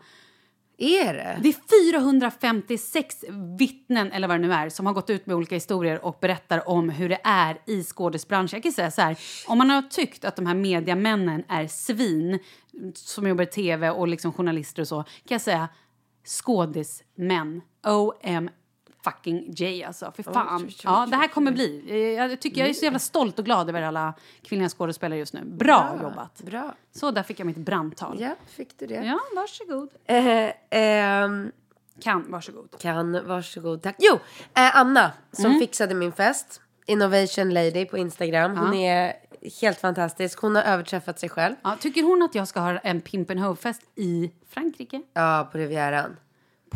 [0.79, 1.39] Är det?
[1.43, 3.25] Det är 456
[3.59, 6.69] vittnen, eller vad det nu är, som har gått ut med olika historier och berättar
[6.69, 8.57] om hur det är i skådisbranschen.
[8.57, 12.39] Jag kan säga så här, om man har tyckt att de här mediamännen är svin,
[12.95, 15.69] som jobbar i tv och liksom journalister och så, kan jag säga
[16.25, 17.61] skådismän.
[17.87, 18.51] OM
[19.05, 20.13] fucking J alltså.
[20.17, 20.57] För fan.
[20.57, 21.85] oj, oj, Ja, det här kommer bli.
[21.89, 25.35] Eh, Jag, tycker, jag är så jävla stolt och glad över alla kvinnliga skådespelare just
[25.35, 25.41] nu.
[25.45, 26.43] Bra jobbat.
[26.43, 26.75] Bra.
[26.93, 28.17] Så, där fick jag mitt brandtal.
[28.21, 28.95] Ja, fick du det?
[28.95, 29.89] Ja, varsågod.
[30.07, 31.53] Eh, ehm,
[32.01, 32.79] Kan, varsågod.
[32.81, 33.83] kan, varsågod.
[33.83, 33.97] Tack.
[33.99, 34.15] Jo,
[34.55, 35.59] eh, Anna som Mm.
[35.61, 36.61] fixade min fest.
[36.87, 38.57] Innovation Lady på Instagram.
[38.57, 39.13] Hon är
[39.61, 40.41] helt fantastisk.
[40.41, 41.55] Hon har överträffat sig själv.
[41.63, 45.03] Ja, tycker hon att jag ska ha en Pimp and Hoe-fest i Frankrike?
[45.13, 46.17] Ja, på Rivieran.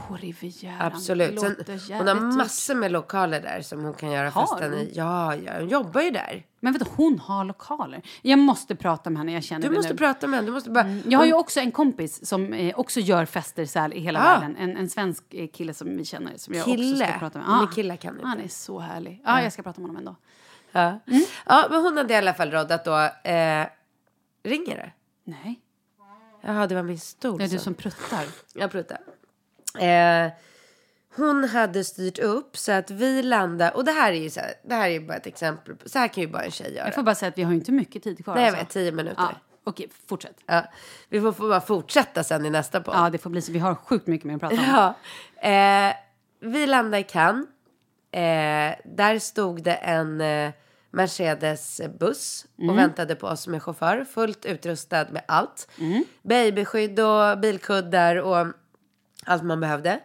[0.09, 0.76] På Rivieran.
[0.80, 1.40] Absolut.
[1.40, 1.57] Sen,
[1.99, 4.80] hon har massor med lokaler där som hon kan göra Har festen hon?
[4.80, 4.92] i.
[4.94, 6.46] Ja, ja, hon jobbar ju där.
[6.61, 8.03] Men vet du, hon har lokaler.
[8.22, 9.99] Jag måste prata med henne, jag känner Du måste nu.
[9.99, 10.49] prata med henne.
[10.49, 10.88] Du måste bara...
[11.07, 14.20] Jag har ju också en kompis som eh, också gör fester så här, i hela
[14.20, 14.34] Ah.
[14.40, 14.57] världen.
[14.57, 17.09] En, en svensk eh, kille som vi känner som jag också Kille?
[17.09, 17.49] ska prata med.
[17.49, 18.26] Men killar kan inte.
[18.26, 19.22] Han är så härlig.
[19.24, 20.16] Ja, jag ska prata med honom ändå.
[20.72, 20.99] Ja.
[21.46, 22.96] ja, men hon hade i alla fall roddat då.
[23.30, 23.66] Eh,
[24.44, 24.92] ringer det?
[25.24, 25.61] Nej,
[26.42, 27.38] Jaha, det var min stol.
[27.38, 28.24] det är du som- som pruttar.
[28.55, 28.99] Jag pruttar.
[29.82, 30.32] Eh,
[31.16, 33.70] hon hade styrt upp så att vi landade.
[33.70, 35.76] Och det här är ju så här, det här är bara ett exempel.
[35.76, 36.86] på- Så här kan ju bara en tjej göra.
[36.86, 38.34] Jag får bara säga att vi har inte mycket tid kvar.
[38.34, 38.64] Nej, jag alltså.
[38.64, 38.70] vet.
[38.72, 39.16] Tio minuter.
[39.22, 40.36] Ja, Okej, fortsätt.
[40.46, 40.64] Ja.
[41.08, 42.94] Vi får, får bara fortsätta sen i nästa podd.
[42.96, 43.52] Ja, det får bli så.
[43.52, 44.94] Vi har sjukt mycket mer att prata om.
[45.42, 45.48] Ja.
[45.50, 45.94] Eh,
[46.40, 47.46] vi landade i Cannes.
[48.12, 50.50] Eh, där stod det en eh,
[50.90, 52.70] Mercedes-buss Mm.
[52.70, 54.04] och väntade på oss med chaufför.
[54.04, 55.68] Fullt utrustad med allt.
[55.80, 56.04] Mm.
[56.22, 58.46] Babyskydd och bilkuddar och
[59.28, 60.00] allt man behövde.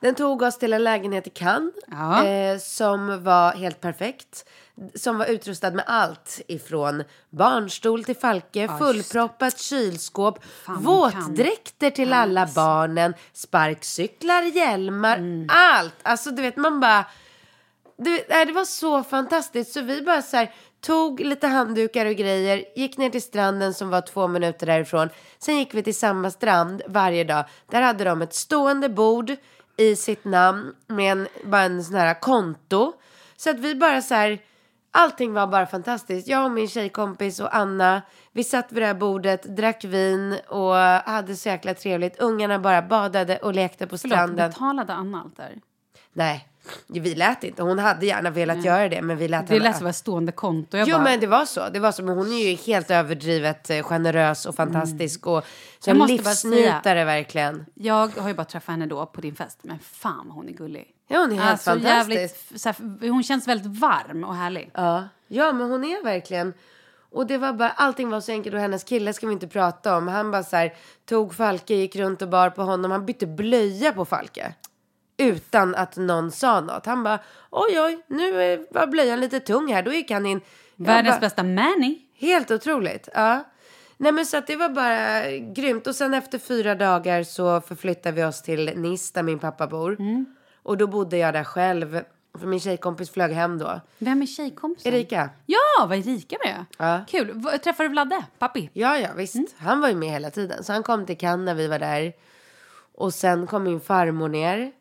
[0.00, 2.24] Den tog oss till en lägenhet i Cannes Ja.
[2.26, 4.44] eh, som var helt perfekt.
[4.94, 12.48] Som var utrustad med allt ifrån barnstol till falke, fullproppat kylskåp, Fan, våtdräkter till alla
[12.54, 15.94] barnen, sparkcyklar, hjälmar, allt.
[16.02, 17.04] Alltså du vet man bara...
[17.98, 22.14] Det, nej, det var så fantastiskt så vi bara så här, tog lite handdukar och
[22.14, 25.08] grejer, gick ner till stranden som var två minuter därifrån.
[25.38, 27.44] Sen gick vi till samma strand varje dag.
[27.70, 29.32] Där hade de ett stående bord
[29.76, 32.92] i sitt namn med en, bara en sån här konto.
[33.36, 34.38] Så att vi bara så här,
[34.90, 36.28] allting var bara fantastiskt.
[36.28, 38.02] Jag och min tjejkompis och Anna,
[38.32, 42.20] vi satt vid det här bordet, drack vin och hade så jäkla trevligt.
[42.20, 44.50] Ungarna bara badade och lekte på Förlåt, stranden.
[44.50, 45.60] betalade Anna allt där?
[46.12, 46.48] Nej,
[46.86, 47.62] vi lät inte.
[47.62, 49.68] Hon hade gärna velat göra det, men vi lät Det henne...
[49.68, 50.76] lät som ett stående konto.
[50.76, 51.68] Jag Jo, bara, men det var så.
[51.68, 52.02] Det var så.
[52.02, 55.26] Men hon är ju helt överdrivet eh, generös och fantastisk.
[55.26, 55.44] Och
[55.78, 57.66] så Jag en livsnjutare verkligen.
[57.74, 60.86] Jag har ju bara träffat henne då på din fest, men fan hon är gullig.
[61.08, 62.10] Ja, hon är helt Alltså, fantastisk.
[62.60, 64.70] jävligt, här, hon känns väldigt varm och härlig.
[64.74, 65.08] Ja.
[65.28, 66.54] ja, men hon är verkligen...
[67.10, 69.96] Och det var bara, allting var så enkelt och hennes kille ska vi inte prata
[69.96, 70.08] om.
[70.08, 70.74] Han bara så här,
[71.08, 72.90] tog Falke, gick runt och bar på honom.
[72.90, 74.54] Han bytte blöja på Falke.
[75.16, 76.86] Utan att någon sa något.
[76.86, 77.18] Han bara,
[77.50, 79.82] oj oj, nu var blöjan lite tung här.
[79.82, 80.40] Då gick han in.
[80.76, 81.98] Jag Världens bara, bästa Manny.
[82.14, 83.08] Helt otroligt.
[83.14, 83.44] Ja.
[83.96, 85.86] Nej men så att det var bara grymt.
[85.86, 89.96] Och sen efter fyra dagar så förflyttade vi oss till Nice där min pappa bor.
[90.62, 92.00] Och då bodde jag där själv.
[92.38, 93.80] För min tjejkompis flög hem då.
[93.98, 94.94] Vem är tjejkompisen?
[94.94, 95.30] Erika.
[95.46, 96.64] Ja, vad Erika med.
[96.78, 97.04] Ja.
[97.08, 97.42] Kul.
[97.64, 98.70] Träffade du Vladde, pappi?
[98.72, 99.54] Ja, ja visst.
[99.58, 100.64] Han var ju med hela tiden.
[100.64, 102.12] Så han kom till Cannes när vi var där.
[102.94, 104.72] Och sen kom min farmor ner.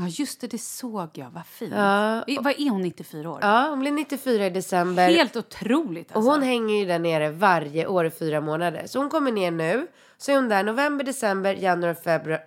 [0.00, 1.30] Ja, just det, det såg jag.
[1.30, 1.72] Vad fint.
[1.74, 2.24] Ja.
[2.26, 3.38] I- Vad är hon, 94 år?
[3.42, 5.08] Ja, hon blev 94 i december.
[5.10, 6.30] Helt otroligt Och alltså.
[6.30, 8.86] hon hänger ju där nere varje år i fyra månader.
[8.86, 9.86] Så hon kommer ner nu.
[10.18, 12.40] Så är hon där november, december, januari, februari,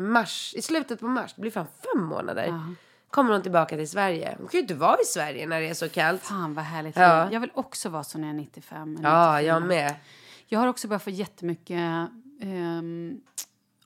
[0.00, 0.54] mars.
[0.56, 1.32] I slutet på mars.
[1.34, 2.60] Det blir fan fem månader.
[3.10, 4.34] Kommer hon tillbaka till Sverige.
[4.38, 6.22] Hon kan ju inte vara i Sverige när det är så kallt.
[6.22, 6.96] Fan vad härligt.
[6.96, 7.28] Ja.
[7.32, 8.96] Jag vill också vara så när jag är 95.
[8.96, 9.54] eller Ja, 94.
[9.54, 9.94] jag med.
[10.46, 12.08] Jag har också börjat få jättemycket
[12.42, 13.20] um,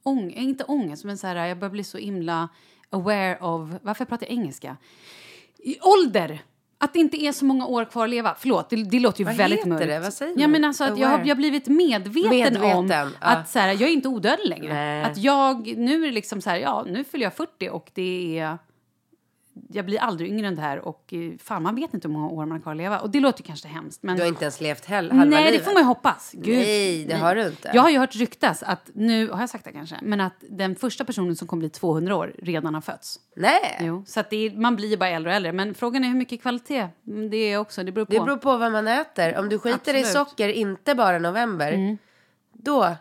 [0.02, 2.48] ång, inte ångest, men så här, jag börjar bli så himla
[2.92, 3.70] aware of...
[3.82, 4.76] Varför pratar jag engelska?
[5.58, 6.42] I ålder!
[6.78, 8.34] Att det inte är så många år kvar att leva.
[8.38, 9.86] Förlåt, det, det låter ju Vad väldigt heter mörkt.
[9.86, 10.00] det?
[10.00, 13.08] Vad säger ja, men alltså att jag har jag har blivit medveten, Medveten, om ja.
[13.20, 14.74] att så här, jag är inte odödlig längre.
[14.74, 15.02] Nej.
[15.04, 18.38] Att jag, nu är det liksom så här, ja, nu fyller jag 40 och det
[18.38, 18.58] är...
[19.68, 22.28] Jag blir aldrig yngre än det här och eh, fan, man vet inte hur många
[22.28, 22.98] år man har kvar att leva.
[23.00, 24.16] Och det låter kanske hemskt, men...
[24.16, 25.60] Du har inte ens levt hel, halva Nej, livet.
[25.60, 26.32] det får man ju hoppas.
[26.34, 27.70] Gud, Nej, det har du inte.
[27.74, 30.76] Jag har ju hört ryktas att nu, har jag sagt det kanske, men att den
[30.76, 33.20] första personen som kommer bli 200 år redan har fötts.
[33.36, 35.52] Nej, Jo, så att det är, man blir ju bara äldre och äldre.
[35.52, 37.84] Men frågan är hur mycket kvalitet Mm, det är också.
[37.84, 38.12] Det beror på.
[38.12, 39.38] det beror på vad man äter.
[39.38, 40.14] Om du skiter i Absolut.
[40.16, 40.24] Mm.
[40.26, 41.98] socker, inte bara november,
[42.52, 42.96] då,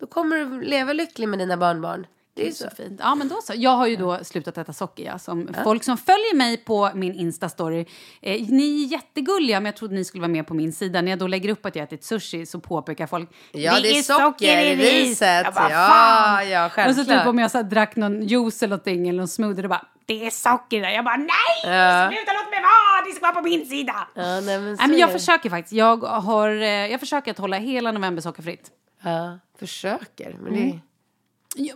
[0.00, 2.06] då kommer du leva lycklig med dina barnbarn.
[2.34, 2.64] Det är Det är så.
[2.70, 3.00] så fint.
[3.02, 3.52] Ja, men då så.
[3.56, 5.04] Jag har ju då slutat äta socker.
[5.04, 7.86] Ja, som Folk som följer mig på min Insta-story,
[8.22, 11.00] eh, ni är jättegulliga, men jag trodde ni skulle vara med på min sida.
[11.02, 14.02] När jag då lägger upp att jag ätit sushi så påpekar folk Ja, det är
[14.02, 15.44] socker i riset.
[15.44, 16.42] Jag bara, Ja,
[16.76, 19.28] ja, Och så typ om jag så här, drack någon juice eller någonting eller någon
[19.28, 20.90] smoothie, då bara, det är socker där.
[20.90, 21.28] Jag bara, nej!
[21.76, 22.10] Ja.
[22.10, 23.06] Sluta låt mig vara!
[23.06, 24.08] Det ska vara på min sida!
[24.14, 25.12] Ja, nej, men Nej, men jag det.
[25.12, 25.72] försöker faktiskt.
[25.72, 28.70] Jag, har, eh, jag försöker att hålla hela november sockerfritt.
[29.02, 30.36] Ja, försöker.
[30.42, 30.70] Men Mm.
[30.70, 30.70] det...
[30.70, 30.80] Ja, men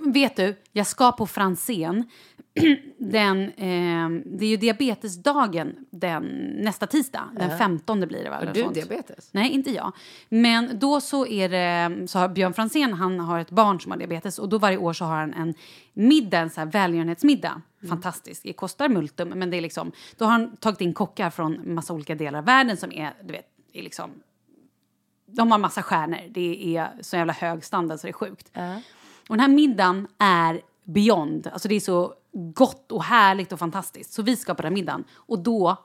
[0.01, 2.05] vet du, jag ska på Franzén.
[2.99, 6.25] den, eh, det är ju diabetesdagen den,
[6.59, 7.29] nästa tisdag.
[7.39, 8.31] Den 15 blir det.
[8.31, 8.75] Va, Har du sånt.
[8.75, 9.29] diabetes?
[9.33, 9.93] Nej, inte jag.
[10.29, 13.99] Men då så är det, så har Björn Franzén, han har ett barn som har
[13.99, 15.55] diabetes och då varje år så har han en
[15.93, 17.63] middag, en så här välgörenhetsmiddag.
[17.89, 18.43] Fantastiskt.
[18.43, 21.93] Det kostar multum, men det är liksom, då har han tagit in kockar från massa
[21.93, 24.11] olika delar av världen som är, du vet, är liksom
[25.27, 26.19] de har massa stjärnor.
[26.31, 28.51] Det är så jävla hög standard så det är sjukt.
[29.29, 31.51] Och den här middagen är beyond.
[31.53, 34.13] Alltså det är så gott och härligt och fantastiskt.
[34.13, 35.05] Så vi ska på den här middagen.
[35.15, 35.77] Och då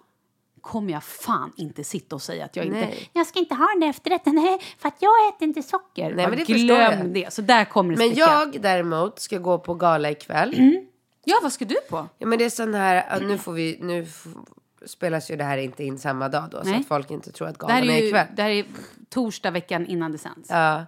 [0.62, 2.80] kommer jag fan inte sitta och säga att jag inte...
[2.80, 3.10] Nej.
[3.14, 6.16] Jag ska inte ha den efterrätten, nej, för att jag äter inte socker.
[6.16, 7.14] Nej, men det Glöm jag.
[7.14, 7.34] det.
[7.34, 8.30] Så där kommer det Men spricka.
[8.30, 10.54] jag däremot ska gå på gala ikväll.
[10.54, 10.88] Mm.
[11.24, 12.08] Ja, vad ska du på?
[12.18, 14.08] Ja, men det är sån här, nu får vi, nu
[14.86, 16.80] spelas ju det här inte in samma dag då, så Nej.
[16.80, 18.28] att folk inte tror att galan är är ju ikväll.
[18.36, 18.66] det här är
[19.10, 20.50] torsdag veckan innan det sänds.
[20.50, 20.86] Ja.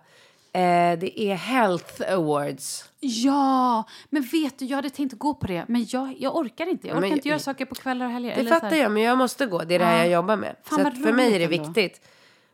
[0.55, 2.89] Eh, det är Health Awards.
[2.99, 6.87] Ja, men vet du, jag hade tänkt gå på det, men jag, jag orkar inte.
[6.87, 8.43] Jag orkar Men- inte göra saker på kvällar och helger.
[8.43, 9.63] Det fattar jag, men jag måste gå.
[9.63, 10.03] Det är det här Ja.
[10.03, 10.55] jag jobbar med.
[10.63, 11.63] Fan, så för mig är det ändå.
[11.67, 12.01] viktigt.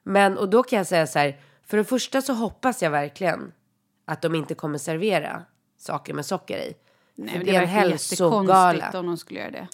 [0.04, 3.52] Men, och då kan jag säga så här, för det första så hoppas jag verkligen
[4.06, 5.42] att de inte kommer servera
[5.78, 6.74] saker med socker i.
[7.16, 8.90] Nej, För men det är en hälsogala.
[8.94, 9.68] om de skulle göra det.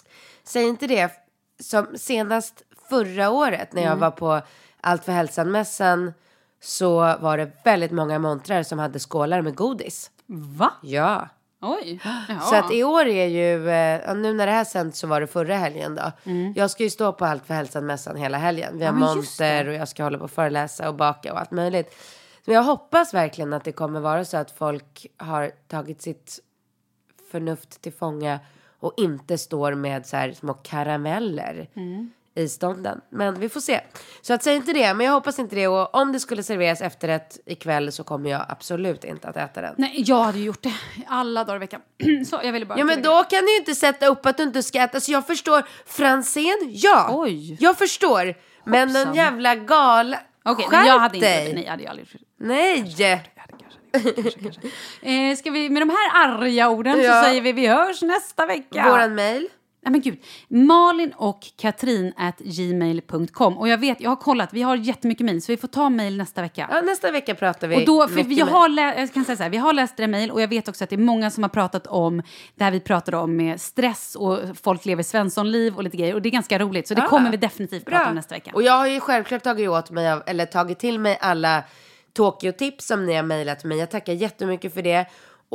[0.43, 1.11] Säg inte det.
[1.59, 3.99] Som senast förra året när jag Mm.
[3.99, 4.41] var på
[4.81, 6.13] Allt för hälsan-mässan
[6.61, 10.11] så var det väldigt många montrar som hade skålar med godis.
[10.27, 10.71] Va?
[10.81, 11.29] Ja.
[11.61, 11.99] Oj.
[12.03, 12.39] Jaha.
[12.49, 15.27] Så att i år är ju, eh, nu när det här sänds så var det
[15.27, 16.31] förra helgen då.
[16.55, 18.77] Jag ska ju stå på Allt för hälsan-mässan hela helgen.
[18.77, 19.03] Vi har Mm.
[19.03, 21.95] Ja, monter och jag ska hålla på och föreläsa och baka och allt möjligt.
[22.45, 26.39] Men jag hoppas verkligen att det kommer vara så att folk har tagit sitt
[27.31, 28.39] förnuft till fånga
[28.79, 32.11] och inte står med så här små karameller Mm.
[32.35, 33.01] I stånden.
[33.09, 33.81] Men vi får se.
[34.21, 35.67] Så att säga inte det, men jag hoppas inte det.
[35.67, 39.75] Och om det skulle serveras efterrätt ikväll så kommer jag absolut inte att äta den.
[39.77, 40.73] Nej, jag hade gjort det
[41.07, 41.81] alla dagar i veckan.
[42.29, 42.79] Så jag ville bara...
[42.79, 44.99] Ja men då kan du ju inte sätta upp att du inte ska äta.
[44.99, 45.63] Så jag förstår.
[45.85, 47.09] Franzén, ja.
[47.11, 47.57] Oj.
[47.59, 48.35] Jag förstår.
[48.65, 49.15] Men den Hoppsan.
[49.15, 50.19] jävla gala...
[50.45, 51.53] Okej, men jag hade inte dig.
[51.53, 52.45] Nej, jag hade ju aldrig gjort det.
[52.45, 53.21] Nej.
[55.01, 57.13] Eh, ska vi, med de här arga orden Ja.
[57.13, 58.89] så säger vi vi hörs nästa vecka.
[58.89, 59.47] Våran mail.
[59.85, 60.17] Nej men gud.
[60.47, 63.57] Malin och Katrin at gmail.com.
[63.57, 66.17] Och jag vet, jag har kollat, vi har jättemycket mejl så vi får ta mejl
[66.17, 66.67] nästa vecka.
[66.71, 69.43] Ja, nästa vecka pratar vi Och då, för vi har, lä- jag kan säga så
[69.43, 71.43] här, vi har läst era mejl och jag vet också att det är många som
[71.43, 72.21] har pratat om
[72.55, 76.13] det här vi pratade om med stress och folk lever svenssonliv och lite grejer.
[76.15, 78.09] Och det är ganska roligt, så det Ah, kommer vi definitivt prata Bra.
[78.09, 78.51] om nästa vecka.
[78.53, 81.63] Och jag har ju självklart tagit åt mig av, eller tagit till mig alla
[82.13, 83.77] Tokyo-tips som ni har mejlat mig.
[83.77, 85.05] Jag tackar jättemycket för det.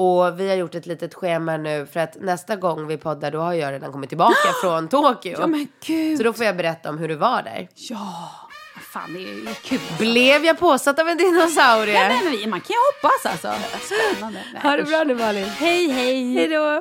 [0.01, 3.39] Och vi har gjort ett litet schema nu för att nästa gång vi poddar då
[3.41, 5.37] har jag redan kommit tillbaka från Tokyo.
[5.41, 6.19] Ja men gud!
[6.19, 7.69] Så då får jag berätta om hur det var där.
[7.75, 8.31] Ja!
[8.93, 9.95] Fan, det är kul alltså.
[9.99, 12.09] Blev jag påsatt av en dinosaurie?
[12.09, 13.63] Nej, nej, vi- man kan ju hoppas alltså.
[14.11, 14.41] Spännande.
[14.53, 15.45] Nej, Ha det bra nu Malin.
[15.49, 16.35] Hej, hej!
[16.35, 16.81] Hej då.